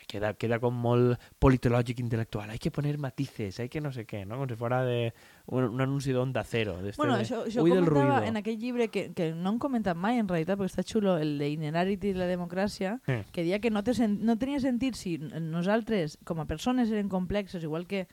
queda, 0.09 0.33
queda 0.41 0.57
com 0.59 0.75
molt 0.75 1.21
politològic 1.39 2.01
intel·lectual. 2.01 2.49
Hay 2.51 2.59
que 2.59 2.73
poner 2.73 2.97
matices, 2.99 3.61
hay 3.61 3.69
que 3.69 3.83
no 3.85 3.93
sé 3.93 4.07
què, 4.09 4.25
no? 4.27 4.39
Com 4.41 4.49
si 4.49 4.57
fuera 4.57 4.81
de 4.87 5.13
un, 5.47 5.65
un 5.77 5.81
anunci 5.85 6.11
d'Onda 6.17 6.43
Cero. 6.49 6.79
Bueno, 6.97 7.19
de, 7.19 7.29
Ui 7.61 7.71
del 7.71 7.85
comentava 7.85 8.19
ruido. 8.19 8.23
en 8.33 8.37
aquell 8.41 8.59
llibre 8.59 8.89
que, 8.89 9.13
que 9.13 9.31
no 9.37 9.51
han 9.53 9.59
comentat 9.61 9.97
mai 10.01 10.19
en 10.19 10.27
realitat, 10.27 10.59
perquè 10.59 10.73
està 10.73 10.87
xulo, 10.89 11.19
el 11.21 11.37
de 11.39 11.51
Inerarity 11.53 12.11
i 12.11 12.17
la 12.19 12.27
democràcia, 12.31 12.97
Eh. 13.07 13.23
que 13.33 13.45
deia 13.45 13.61
que 13.61 13.71
no, 13.71 13.85
té 13.85 13.95
sen 13.95 14.19
no 14.25 14.39
tenia 14.41 14.59
sentit 14.65 14.97
si 14.97 15.19
nosaltres, 15.19 16.19
com 16.25 16.41
a 16.41 16.47
persones, 16.49 16.91
eren 16.91 17.09
complexes, 17.13 17.63
igual 17.63 17.87
que 17.87 18.07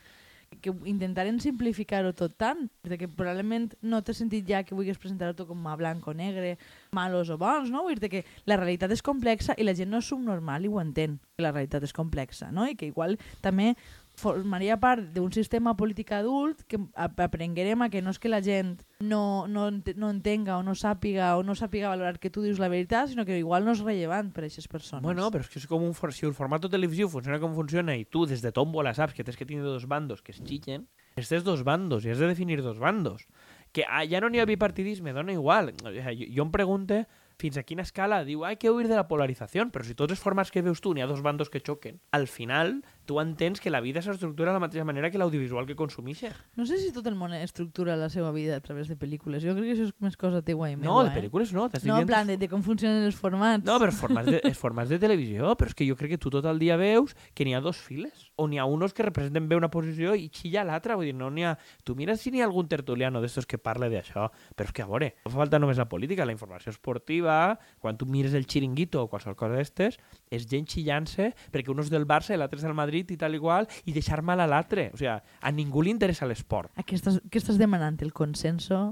que 0.62 0.74
intentaren 0.90 1.40
simplificar-ho 1.44 2.14
tot 2.18 2.36
tant, 2.40 2.66
de 2.84 2.98
que 3.00 3.10
probablement 3.10 3.72
no 3.82 4.02
té 4.06 4.16
sentit 4.16 4.48
ja 4.50 4.64
que 4.64 4.76
vulguis 4.76 5.00
presentar-ho 5.02 5.36
tot 5.38 5.50
com 5.50 5.68
a 5.68 5.76
blanc 5.80 6.08
o 6.08 6.14
negre, 6.14 6.56
malos 6.96 7.32
o 7.34 7.38
bons, 7.42 7.72
no? 7.74 7.84
Vull 7.88 8.00
dir 8.02 8.12
que 8.12 8.24
la 8.46 8.60
realitat 8.60 8.94
és 8.96 9.04
complexa 9.06 9.58
i 9.58 9.68
la 9.68 9.76
gent 9.78 9.92
no 9.92 10.02
és 10.04 10.10
subnormal 10.12 10.66
i 10.66 10.72
ho 10.72 10.82
entén, 10.82 11.20
que 11.36 11.46
la 11.46 11.54
realitat 11.56 11.84
és 11.88 11.96
complexa, 11.96 12.52
no? 12.52 12.68
I 12.68 12.76
que 12.80 12.90
igual 12.90 13.20
també 13.42 13.74
formaria 14.18 14.78
part 14.80 15.04
d'un 15.14 15.32
sistema 15.32 15.76
polític 15.78 16.12
adult 16.16 16.64
que 16.68 16.80
ap- 16.96 17.20
aprenguerem 17.20 17.82
a 17.84 17.90
que 17.90 18.02
no 18.02 18.10
és 18.14 18.20
que 18.20 18.30
la 18.32 18.42
gent 18.42 18.82
no, 19.00 19.48
no, 19.48 19.70
no 19.72 20.10
entenga 20.10 20.58
o 20.58 20.64
no 20.64 20.74
sàpiga 20.76 21.34
o 21.38 21.44
no 21.44 21.56
sàpiga 21.56 21.90
valorar 21.92 22.20
que 22.20 22.30
tu 22.32 22.42
dius 22.42 22.60
la 22.60 22.70
veritat, 22.72 23.10
sinó 23.12 23.26
que 23.26 23.38
igual 23.38 23.66
no 23.66 23.74
és 23.76 23.84
rellevant 23.84 24.32
per 24.34 24.44
a 24.44 24.48
aquestes 24.48 24.68
persones. 24.72 25.04
Bueno, 25.04 25.28
però 25.32 25.44
és 25.44 25.50
que 25.52 25.60
és 25.60 25.68
com 25.68 25.84
un, 25.84 25.94
for- 25.94 26.14
si 26.16 26.26
el 26.26 26.34
format 26.34 26.64
televisiu 26.72 27.10
funciona 27.12 27.40
com 27.40 27.54
funciona 27.54 27.96
i 27.96 28.06
tu 28.06 28.26
des 28.26 28.42
de 28.42 28.52
tómbola 28.56 28.94
saps 28.96 29.14
que 29.14 29.24
tens 29.24 29.38
que 29.38 29.46
tenir 29.46 29.64
dos 29.64 29.86
bandos 29.88 30.22
que 30.22 30.32
es 30.32 30.42
xillen, 30.44 30.88
estes 31.16 31.44
dos 31.44 31.64
bandos 31.64 32.04
i 32.06 32.10
has 32.12 32.20
de 32.20 32.28
definir 32.28 32.62
dos 32.64 32.80
bandos. 32.80 33.28
Que 33.76 33.84
ah, 33.88 34.06
ja 34.08 34.22
no 34.24 34.30
n'hi 34.32 34.40
ha 34.40 34.46
bipartidisme, 34.48 35.12
dona 35.12 35.34
igual. 35.36 35.74
O 35.84 35.92
jo, 35.92 36.12
jo 36.32 36.44
em 36.44 36.52
pregunte 36.52 37.06
fins 37.36 37.58
a 37.60 37.64
quina 37.68 37.84
escala 37.84 38.22
diu 38.24 38.46
hay 38.48 38.56
que 38.56 38.72
huir 38.72 38.88
de 38.88 38.96
la 38.96 39.10
polarización, 39.10 39.68
però 39.72 39.84
si 39.84 39.92
tots 39.96 40.14
els 40.16 40.22
formats 40.24 40.52
que 40.56 40.62
veus 40.64 40.80
tu 40.80 40.94
n'hi 40.96 41.04
ha 41.04 41.08
dos 41.10 41.20
bandos 41.22 41.50
que 41.52 41.60
xoquen, 41.60 42.00
al 42.16 42.28
final 42.32 42.78
tu 43.06 43.20
entens 43.22 43.62
que 43.62 43.70
la 43.70 43.82
vida 43.82 44.02
s'estructura 44.02 44.52
de 44.52 44.58
la 44.58 44.64
mateixa 44.64 44.86
manera 44.86 45.12
que 45.12 45.18
l'audiovisual 45.22 45.66
que 45.66 45.76
consumixes. 45.76 46.34
No 46.58 46.66
sé 46.66 46.80
si 46.82 46.92
tot 46.92 47.06
el 47.08 47.16
món 47.16 47.34
estructura 47.38 47.96
la 47.96 48.10
seva 48.10 48.32
vida 48.32 48.58
a 48.58 48.62
través 48.62 48.90
de 48.90 48.98
pel·lícules. 48.98 49.44
Jo 49.46 49.54
crec 49.56 49.70
que 49.70 49.76
això 49.76 49.88
és 49.88 49.94
més 50.02 50.18
cosa 50.18 50.42
teua 50.46 50.72
i 50.72 50.76
No, 50.76 50.82
meua, 50.82 51.06
de 51.08 51.14
pel·lícules 51.16 51.54
no. 51.54 51.68
Eh? 51.68 51.82
No, 51.86 52.00
en 52.02 52.10
plan, 52.10 52.28
de, 52.28 52.38
de 52.42 52.50
com 52.52 52.64
funcionen 52.66 53.06
els 53.06 53.16
formats. 53.16 53.66
No, 53.66 53.78
però 53.82 53.94
els 53.94 54.00
formats, 54.00 54.32
de, 54.32 54.42
els 54.50 54.60
formats 54.60 54.92
de 54.92 55.00
televisió, 55.02 55.54
però 55.60 55.72
és 55.72 55.78
que 55.78 55.88
jo 55.88 55.98
crec 56.00 56.16
que 56.16 56.22
tu 56.22 56.34
tot 56.34 56.46
el 56.50 56.60
dia 56.60 56.78
veus 56.82 57.16
que 57.34 57.46
n'hi 57.46 57.56
ha 57.56 57.62
dos 57.64 57.78
files, 57.78 58.30
o 58.36 58.48
n'hi 58.50 58.60
ha 58.60 58.66
unos 58.66 58.94
que 58.94 59.06
representen 59.06 59.50
bé 59.50 59.60
una 59.60 59.70
posició 59.72 60.16
i 60.18 60.28
xilla 60.34 60.66
l'altra, 60.66 60.98
vull 60.98 61.10
dir, 61.12 61.16
no 61.18 61.30
n'hi 61.30 61.46
ha... 61.46 61.56
Tu 61.86 61.96
mires 61.96 62.22
si 62.22 62.34
n'hi 62.34 62.42
ha 62.42 62.50
algun 62.50 62.68
tertuliano 62.72 63.22
d'estos 63.22 63.46
que 63.46 63.60
parle 63.62 63.90
d'això, 63.94 64.30
però 64.56 64.70
és 64.70 64.76
que, 64.76 64.86
a 64.86 64.90
veure, 64.90 65.14
no 65.26 65.34
fa 65.34 65.44
falta 65.44 65.62
només 65.62 65.80
la 65.82 65.88
política, 65.92 66.26
la 66.26 66.36
informació 66.36 66.74
esportiva, 66.74 67.58
quan 67.80 68.00
tu 68.00 68.10
mires 68.10 68.34
el 68.34 68.48
xiringuito 68.50 69.04
o 69.04 69.10
qualsevol 69.12 69.38
cosa 69.38 69.60
d'estes, 69.60 70.00
és 70.34 70.48
gent 70.50 70.68
xillant-se 70.72 71.32
perquè 71.54 71.72
un 71.74 71.84
és 71.84 71.92
del 71.94 72.08
Barça 72.10 72.34
i 72.34 72.40
l'altre 72.40 72.60
és 72.60 72.66
del 72.66 72.76
Madrid 72.78 72.95
i 73.00 73.18
tal 73.20 73.36
i 73.36 73.42
qual, 73.42 73.68
i 73.86 73.94
deixar 73.96 74.22
mal 74.26 74.40
a 74.40 74.48
l'altre. 74.50 74.90
O 74.94 75.00
sigui, 75.00 75.12
a 75.12 75.52
ningú 75.52 75.84
li 75.84 75.92
interessa 75.94 76.28
l'esport. 76.30 76.72
Què 76.86 76.98
estàs, 76.98 77.20
què 77.32 77.42
estàs 77.42 77.60
demanant? 77.62 78.00
El 78.06 78.14
consenso? 78.16 78.88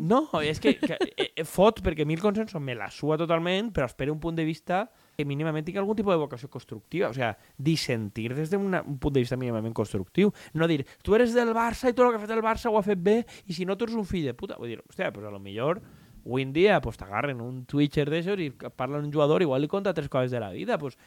No, 0.00 0.26
és 0.42 0.60
que, 0.62 0.76
que 0.80 0.98
eh, 0.98 1.30
eh, 1.30 1.44
fot, 1.46 1.82
perquè 1.84 2.06
a 2.06 2.08
mi 2.08 2.16
el 2.16 2.22
consenso 2.24 2.60
me 2.60 2.76
la 2.76 2.90
sua 2.90 3.18
totalment, 3.20 3.72
però 3.74 3.88
espera 3.88 4.12
un 4.12 4.20
punt 4.22 4.38
de 4.38 4.46
vista 4.48 4.86
que 5.16 5.24
mínimament 5.24 5.64
tingui 5.64 5.80
algun 5.80 5.96
tipus 5.96 6.12
de 6.12 6.20
vocació 6.20 6.50
constructiva. 6.52 7.10
O 7.10 7.16
sigui, 7.16 7.32
dissentir 7.56 8.28
des 8.36 8.52
d'un 8.52 8.76
un 8.76 8.98
punt 9.00 9.14
de 9.14 9.22
vista 9.24 9.38
mínimament 9.40 9.74
constructiu. 9.74 10.32
No 10.54 10.68
dir, 10.68 10.84
tu 11.02 11.16
eres 11.16 11.34
del 11.34 11.54
Barça 11.56 11.90
i 11.90 11.96
tot 11.96 12.06
el 12.06 12.14
que 12.14 12.20
ha 12.20 12.26
fet 12.26 12.34
el 12.36 12.44
Barça 12.44 12.70
ho 12.70 12.78
ha 12.78 12.84
fet 12.84 13.00
bé 13.00 13.22
i 13.46 13.56
si 13.56 13.64
no 13.64 13.76
tu 13.76 13.88
eres 13.88 13.96
un 13.96 14.08
fill 14.08 14.26
de 14.28 14.34
puta. 14.36 14.58
Vull 14.60 14.74
dir, 14.74 14.82
hòstia, 14.84 15.12
pues 15.14 15.24
a 15.26 15.32
lo 15.32 15.40
millor 15.40 15.80
avui 16.26 16.42
en 16.42 16.52
dia 16.52 16.80
pues, 16.82 16.98
t'agarren 16.98 17.40
un 17.40 17.62
twitcher 17.70 18.08
d'aixòs 18.10 18.42
i 18.42 18.50
que 18.58 18.70
parlen 18.74 19.06
un 19.06 19.12
jugador 19.14 19.44
igual 19.44 19.62
li 19.62 19.70
conta 19.70 19.94
tres 19.94 20.10
coses 20.10 20.34
de 20.34 20.40
la 20.42 20.50
vida. 20.50 20.76
Pues, 20.78 20.98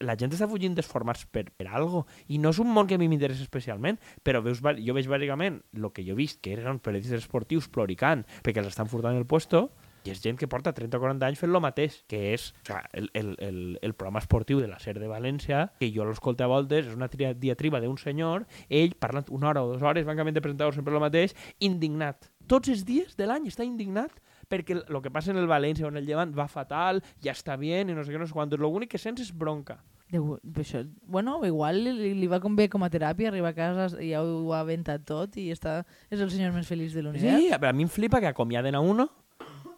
la 0.00 0.16
gent 0.16 0.32
està 0.32 0.48
fugint 0.48 0.74
dels 0.74 0.88
formats 0.88 1.26
per, 1.28 1.46
per 1.52 1.68
algo. 1.68 2.06
I 2.32 2.40
no 2.42 2.54
és 2.54 2.60
un 2.62 2.72
món 2.72 2.88
que 2.88 2.96
a 2.96 3.00
mi 3.00 3.10
m'interessa 3.12 3.44
especialment, 3.44 4.00
però 4.24 4.40
veus, 4.42 4.64
jo 4.64 4.96
veig 4.96 5.10
bàsicament 5.12 5.60
el 5.76 5.90
que 5.92 6.06
jo 6.06 6.16
he 6.16 6.22
vist, 6.24 6.40
que 6.40 6.56
eren 6.56 6.80
periodistes 6.80 7.26
esportius 7.26 7.68
ploricant 7.68 8.24
perquè 8.42 8.64
els 8.64 8.72
estan 8.72 8.88
furtant 8.88 9.18
el 9.18 9.28
puesto, 9.28 9.68
i 10.06 10.12
és 10.14 10.20
gent 10.22 10.38
que 10.38 10.46
porta 10.46 10.70
30 10.74 10.96
o 10.96 11.02
40 11.02 11.26
anys 11.26 11.40
fent 11.42 11.50
lo 11.52 11.60
mateix, 11.62 11.98
que 12.10 12.32
és 12.32 12.52
o 12.62 12.66
sea, 12.68 12.84
el, 12.94 13.10
el, 13.18 13.32
el, 13.42 13.58
el 13.82 13.94
programa 13.94 14.22
esportiu 14.22 14.60
de 14.62 14.68
la 14.70 14.78
SER 14.78 15.00
de 15.02 15.10
València, 15.10 15.64
que 15.80 15.90
jo 15.94 16.06
l'escolto 16.06 16.46
a 16.46 16.50
voltes, 16.50 16.86
és 16.86 16.94
una 16.94 17.10
diatriba 17.10 17.82
d'un 17.82 17.98
senyor, 17.98 18.46
ell 18.70 18.94
parlant 19.02 19.26
una 19.34 19.50
hora 19.50 19.64
o 19.66 19.72
dues 19.72 19.82
hores, 19.82 20.06
bancament 20.06 20.38
de 20.38 20.44
presentador 20.44 20.78
sempre 20.78 20.94
el 20.94 21.02
mateix, 21.02 21.34
indignat. 21.58 22.30
Tots 22.46 22.70
els 22.70 22.86
dies 22.86 23.18
de 23.18 23.26
l'any 23.26 23.50
està 23.50 23.66
indignat 23.66 24.14
perquè 24.50 24.78
el 24.78 25.02
que 25.02 25.12
passa 25.12 25.32
en 25.32 25.40
el 25.40 25.48
València 25.50 25.86
o 25.86 25.90
en 25.92 26.00
el 26.00 26.06
Llevant 26.06 26.32
va 26.36 26.48
fatal, 26.50 27.02
ja 27.24 27.34
està 27.34 27.58
bé, 27.60 27.82
i 27.82 27.92
no 27.92 28.04
sé 28.04 28.14
què, 28.14 28.20
no 28.20 28.28
sé 28.28 28.36
quantos. 28.36 28.60
L'únic 28.60 28.94
que 28.94 29.02
sents 29.02 29.24
és 29.24 29.32
bronca. 29.34 29.80
De, 30.06 30.20
això, 30.62 30.84
bueno, 31.10 31.40
igual 31.44 31.80
li, 31.82 32.12
li 32.14 32.26
va 32.30 32.38
com 32.38 32.54
bé 32.54 32.68
com 32.70 32.84
a 32.86 32.90
teràpia, 32.92 33.32
arriba 33.32 33.50
a 33.50 33.56
casa 33.56 33.88
i 33.98 34.12
ja 34.12 34.20
ho, 34.22 34.36
ho 34.46 34.52
ha 34.54 34.60
aventat 34.62 35.02
tot 35.08 35.34
i 35.42 35.48
està, 35.50 35.80
és 36.14 36.22
el 36.22 36.30
senyor 36.30 36.54
més 36.54 36.68
feliç 36.70 36.94
de 36.94 37.02
l'univers. 37.02 37.42
Sí, 37.42 37.50
a 37.50 37.72
mi 37.74 37.88
em 37.88 37.90
flipa 37.90 38.22
que 38.22 38.30
acomiaden 38.30 38.78
a 38.78 38.82
uno 38.86 39.08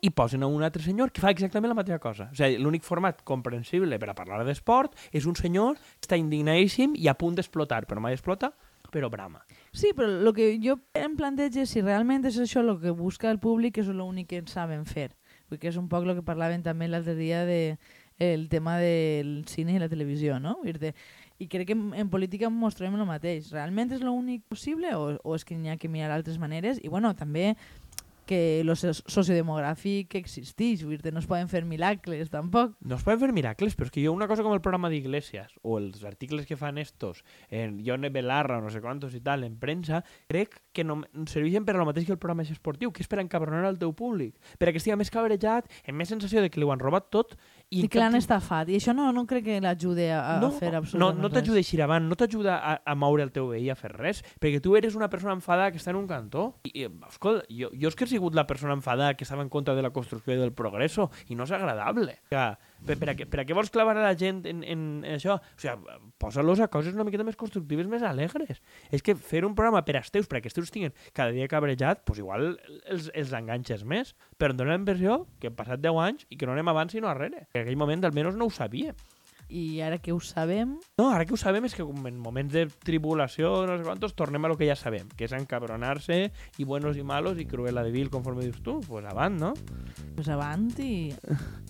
i 0.04 0.10
posen 0.10 0.44
a 0.44 0.50
un 0.52 0.62
altre 0.62 0.82
senyor 0.84 1.10
que 1.10 1.22
fa 1.24 1.32
exactament 1.32 1.72
la 1.72 1.78
mateixa 1.78 1.98
cosa. 2.02 2.28
O 2.28 2.36
sigui, 2.36 2.60
l'únic 2.60 2.84
format 2.86 3.24
comprensible 3.26 3.98
per 3.98 4.12
a 4.12 4.16
parlar 4.18 4.44
d'esport 4.46 4.94
és 5.16 5.26
un 5.26 5.36
senyor 5.38 5.80
que 5.80 6.06
està 6.06 6.20
indignadíssim 6.20 6.92
i 6.94 7.08
a 7.08 7.16
punt 7.18 7.38
d'explotar, 7.38 7.86
però 7.88 8.04
mai 8.04 8.18
explota, 8.18 8.52
però 8.92 9.10
brama. 9.10 9.42
Sí, 9.72 9.92
però 9.94 10.08
el 10.08 10.32
que 10.34 10.50
jo 10.64 10.78
em 10.96 11.14
plantejo 11.16 11.62
és 11.62 11.72
si 11.74 11.82
realment 11.84 12.24
és 12.28 12.38
això 12.40 12.62
el 12.64 12.74
que 12.80 12.94
busca 12.96 13.30
el 13.30 13.40
públic, 13.42 13.78
és 13.78 13.88
l'únic 13.92 14.30
que 14.32 14.42
saben 14.48 14.86
fer. 14.88 15.10
Vull 15.48 15.60
que 15.60 15.70
és 15.70 15.78
un 15.80 15.88
poc 15.88 16.06
el 16.06 16.16
que 16.18 16.26
parlaven 16.26 16.64
també 16.64 16.88
l'altre 16.88 17.14
dia 17.16 17.44
de 17.48 17.78
el 18.18 18.48
tema 18.48 18.78
del 18.78 19.44
cine 19.46 19.76
i 19.76 19.78
la 19.78 19.88
televisió, 19.88 20.40
no? 20.42 20.56
I 20.66 21.46
crec 21.46 21.68
que 21.68 21.76
en, 21.76 21.92
en 21.94 22.08
política 22.10 22.50
mostrem 22.50 22.96
el 22.98 23.06
mateix. 23.06 23.52
Realment 23.54 23.92
és 23.94 24.02
l'únic 24.02 24.42
possible 24.50 24.90
o, 24.98 25.12
o 25.22 25.36
és 25.36 25.44
que 25.46 25.54
n'hi 25.54 25.70
ha 25.70 25.78
que 25.78 25.88
mirar 25.88 26.10
altres 26.10 26.40
maneres? 26.42 26.80
I 26.82 26.90
bueno, 26.90 27.14
també 27.14 27.52
que 28.28 28.60
el 28.60 28.70
sociodemogràfic 28.76 30.18
existeix, 30.20 30.84
vull 30.84 31.00
dir 31.00 31.14
no 31.14 31.22
es 31.22 31.28
poden 31.30 31.48
fer 31.48 31.64
milagres 31.64 32.28
tampoc. 32.32 32.74
No 32.84 32.98
es 32.98 33.04
poden 33.06 33.22
fer 33.22 33.32
miracles, 33.32 33.76
però 33.78 33.88
és 33.88 33.94
que 33.94 34.04
jo 34.04 34.12
una 34.12 34.28
cosa 34.28 34.44
com 34.44 34.52
el 34.52 34.60
programa 34.64 34.90
d'Iglesias 34.92 35.54
o 35.62 35.78
els 35.80 36.04
articles 36.04 36.46
que 36.46 36.58
fan 36.60 36.78
estos 36.78 37.24
en 37.48 37.78
Ione 37.84 38.12
Belarra 38.12 38.58
o 38.58 38.64
no 38.64 38.72
sé 38.74 38.82
quantos 38.84 39.16
i 39.16 39.22
tal 39.24 39.46
en 39.48 39.56
premsa, 39.58 40.02
crec 40.28 40.60
que 40.76 40.84
no 40.84 41.00
serveixen 41.26 41.64
per 41.64 41.76
a 41.76 41.80
lo 41.80 41.88
mateix 41.88 42.06
que 42.06 42.14
el 42.14 42.20
programa 42.20 42.44
és 42.44 42.52
esportiu, 42.52 42.92
que 42.92 43.02
és 43.02 43.10
per 43.10 43.22
encabronar 43.22 43.72
el 43.72 43.80
teu 43.80 43.94
públic, 43.96 44.36
per 44.60 44.68
a 44.68 44.74
que 44.74 44.82
estigui 44.82 44.98
més 45.00 45.12
cabrejat, 45.14 45.70
amb 45.88 45.98
més 45.98 46.12
sensació 46.12 46.44
de 46.44 46.52
que 46.52 46.60
li 46.60 46.68
ho 46.68 46.74
han 46.74 46.84
robat 46.84 47.08
tot 47.14 47.38
i, 47.70 47.82
que 47.90 48.00
l'han 48.00 48.16
estafat. 48.16 48.70
I 48.72 48.78
això 48.78 48.94
no, 48.96 49.10
no 49.12 49.24
crec 49.28 49.44
que 49.44 49.58
l'ajude 49.60 50.08
a, 50.14 50.20
a 50.34 50.38
no, 50.40 50.50
fer 50.54 50.72
no, 50.72 50.80
absolutament 50.80 51.20
no 51.20 51.30
t'ajuda 51.32 51.60
a 51.60 51.64
eixir 51.64 51.82
avant, 51.84 52.06
no 52.08 52.16
t'ajuda 52.18 52.56
a, 52.56 52.76
a 52.80 52.94
moure 52.96 53.26
el 53.26 53.32
teu 53.34 53.50
veí 53.52 53.68
a 53.68 53.76
fer 53.78 53.92
res, 53.92 54.22
perquè 54.40 54.62
tu 54.64 54.76
eres 54.78 54.96
una 54.96 55.10
persona 55.12 55.36
enfadada 55.36 55.72
que 55.74 55.80
està 55.80 55.92
en 55.92 56.00
un 56.00 56.08
cantó. 56.08 56.48
I, 56.64 56.72
i 56.84 56.88
escolta, 57.10 57.44
jo, 57.52 57.70
jo 57.74 57.92
és 57.92 57.98
que 57.98 58.06
els 58.08 58.14
sigut 58.16 58.38
la 58.38 58.46
persona 58.48 58.76
enfadada 58.78 59.14
que 59.18 59.26
estava 59.28 59.44
en 59.44 59.52
contra 59.52 59.76
de 59.76 59.84
la 59.84 59.92
construcció 59.92 60.34
i 60.34 60.40
del 60.40 60.54
progresso, 60.56 61.10
i 61.28 61.36
no 61.36 61.44
és 61.44 61.52
agradable. 61.52 62.18
Sigui, 62.30 62.67
per, 62.86 62.96
per, 63.00 63.10
a, 63.12 63.14
què, 63.18 63.26
per 63.30 63.42
a 63.42 63.44
què 63.48 63.56
vols 63.56 63.70
clavar 63.74 63.96
a 63.96 64.04
la 64.04 64.14
gent 64.18 64.44
en, 64.48 64.62
en 64.62 64.84
això? 65.16 65.38
O 65.38 65.60
sigui, 65.62 65.98
posa-los 66.22 66.62
a 66.64 66.68
coses 66.72 66.96
una 66.96 67.06
miqueta 67.08 67.26
més 67.26 67.38
constructives, 67.40 67.88
més 67.90 68.04
alegres. 68.06 68.62
És 68.94 69.04
que 69.04 69.16
fer 69.18 69.44
un 69.48 69.56
programa 69.58 69.84
per 69.86 69.98
als 70.00 70.12
teus, 70.14 70.30
perquè 70.30 70.50
els 70.50 70.56
teus 70.56 70.72
tinguin 70.74 70.94
cada 71.16 71.34
dia 71.34 71.50
cabrejat, 71.50 72.04
doncs 72.06 72.22
igual 72.22 72.50
els, 72.86 73.10
els 73.14 73.34
enganxes 73.36 73.84
més. 73.88 74.14
Però 74.38 74.54
em 74.54 74.60
dóna 74.60 74.76
la 74.76 74.82
impressió 74.82 75.20
que 75.42 75.50
han 75.50 75.58
passat 75.58 75.82
10 75.84 76.02
anys 76.06 76.26
i 76.28 76.40
que 76.40 76.48
no 76.48 76.54
anem 76.56 76.74
abans 76.74 76.94
sinó 76.94 77.10
arrere. 77.10 77.46
En 77.54 77.64
aquell 77.64 77.80
moment 77.80 78.08
almenys 78.08 78.38
no 78.38 78.48
ho 78.48 78.54
sabia. 78.54 78.94
I 79.48 79.80
ara 79.80 79.96
que 79.98 80.12
ho 80.12 80.20
sabem, 80.20 80.76
No, 80.98 81.10
ara 81.10 81.24
que 81.24 81.32
ho 81.32 81.38
sabem 81.40 81.64
és 81.64 81.74
que 81.74 81.82
en 81.82 82.18
moments 82.20 82.52
de 82.52 82.66
tribulació, 82.84 83.66
no 83.66 83.78
sé 83.78 83.84
quantos, 83.84 84.12
tornem 84.14 84.44
a 84.44 84.48
lo 84.48 84.56
que 84.58 84.66
ja 84.68 84.76
sabem, 84.76 85.08
que 85.16 85.24
és 85.24 85.32
encabronar-se 85.32 86.30
i 86.58 86.64
buenos 86.64 86.96
i 86.98 87.02
malos 87.06 87.38
i 87.40 87.46
cruela 87.46 87.82
de 87.82 87.90
vil, 87.94 88.10
conforme 88.10 88.42
dius 88.44 88.60
tu. 88.62 88.80
Pues 88.86 89.06
avant, 89.08 89.38
no? 89.40 89.54
pues 90.18 90.28
avant 90.28 90.68
i, 90.82 91.12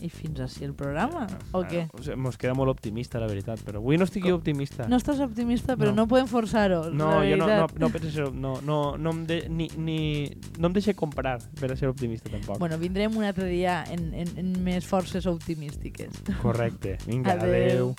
i 0.01 0.09
fins 0.09 0.41
així 0.41 0.65
el 0.65 0.73
programa. 0.75 1.27
O 1.53 1.61
què? 1.69 1.85
O 1.93 2.01
sigui, 2.03 2.17
mos 2.17 2.39
queda 2.41 2.55
molt 2.57 2.73
optimista, 2.73 3.21
la 3.21 3.29
veritat, 3.29 3.61
però 3.63 3.79
avui 3.83 3.99
no 4.01 4.07
estic 4.09 4.25
Com- 4.25 4.39
optimista. 4.41 4.89
No 4.89 4.97
estàs 4.97 5.21
optimista, 5.21 5.77
però 5.77 5.91
No. 5.93 6.03
no, 6.03 6.09
podem 6.09 6.27
forçar-ho. 6.27 6.91
No, 6.91 7.23
jo 7.29 7.37
no, 7.37 7.47
no, 7.47 7.67
no 7.79 7.91
penso 7.93 8.11
ser... 8.11 8.33
No, 8.33 8.57
no, 8.65 8.97
no, 8.97 9.11
em 9.13 9.25
de, 9.29 9.39
ni, 9.53 9.69
ni, 9.77 9.99
no 10.59 10.69
em 10.71 10.73
deixe 10.73 10.95
comprar 10.97 11.37
per 11.61 11.71
a 11.73 11.77
ser 11.77 11.89
optimista, 11.93 12.31
tampoc. 12.33 12.59
Bueno, 12.59 12.79
vindrem 12.79 13.15
un 13.17 13.25
altre 13.29 13.47
dia 13.53 13.85
en, 13.93 14.09
en, 14.15 14.33
en 14.41 14.53
més 14.65 14.87
forces 14.89 15.27
optimístiques. 15.27 16.23
Correcte. 16.43 16.97
Vinga, 17.07 17.33
Adeu. 17.39 17.53
Valeu. 17.69 17.95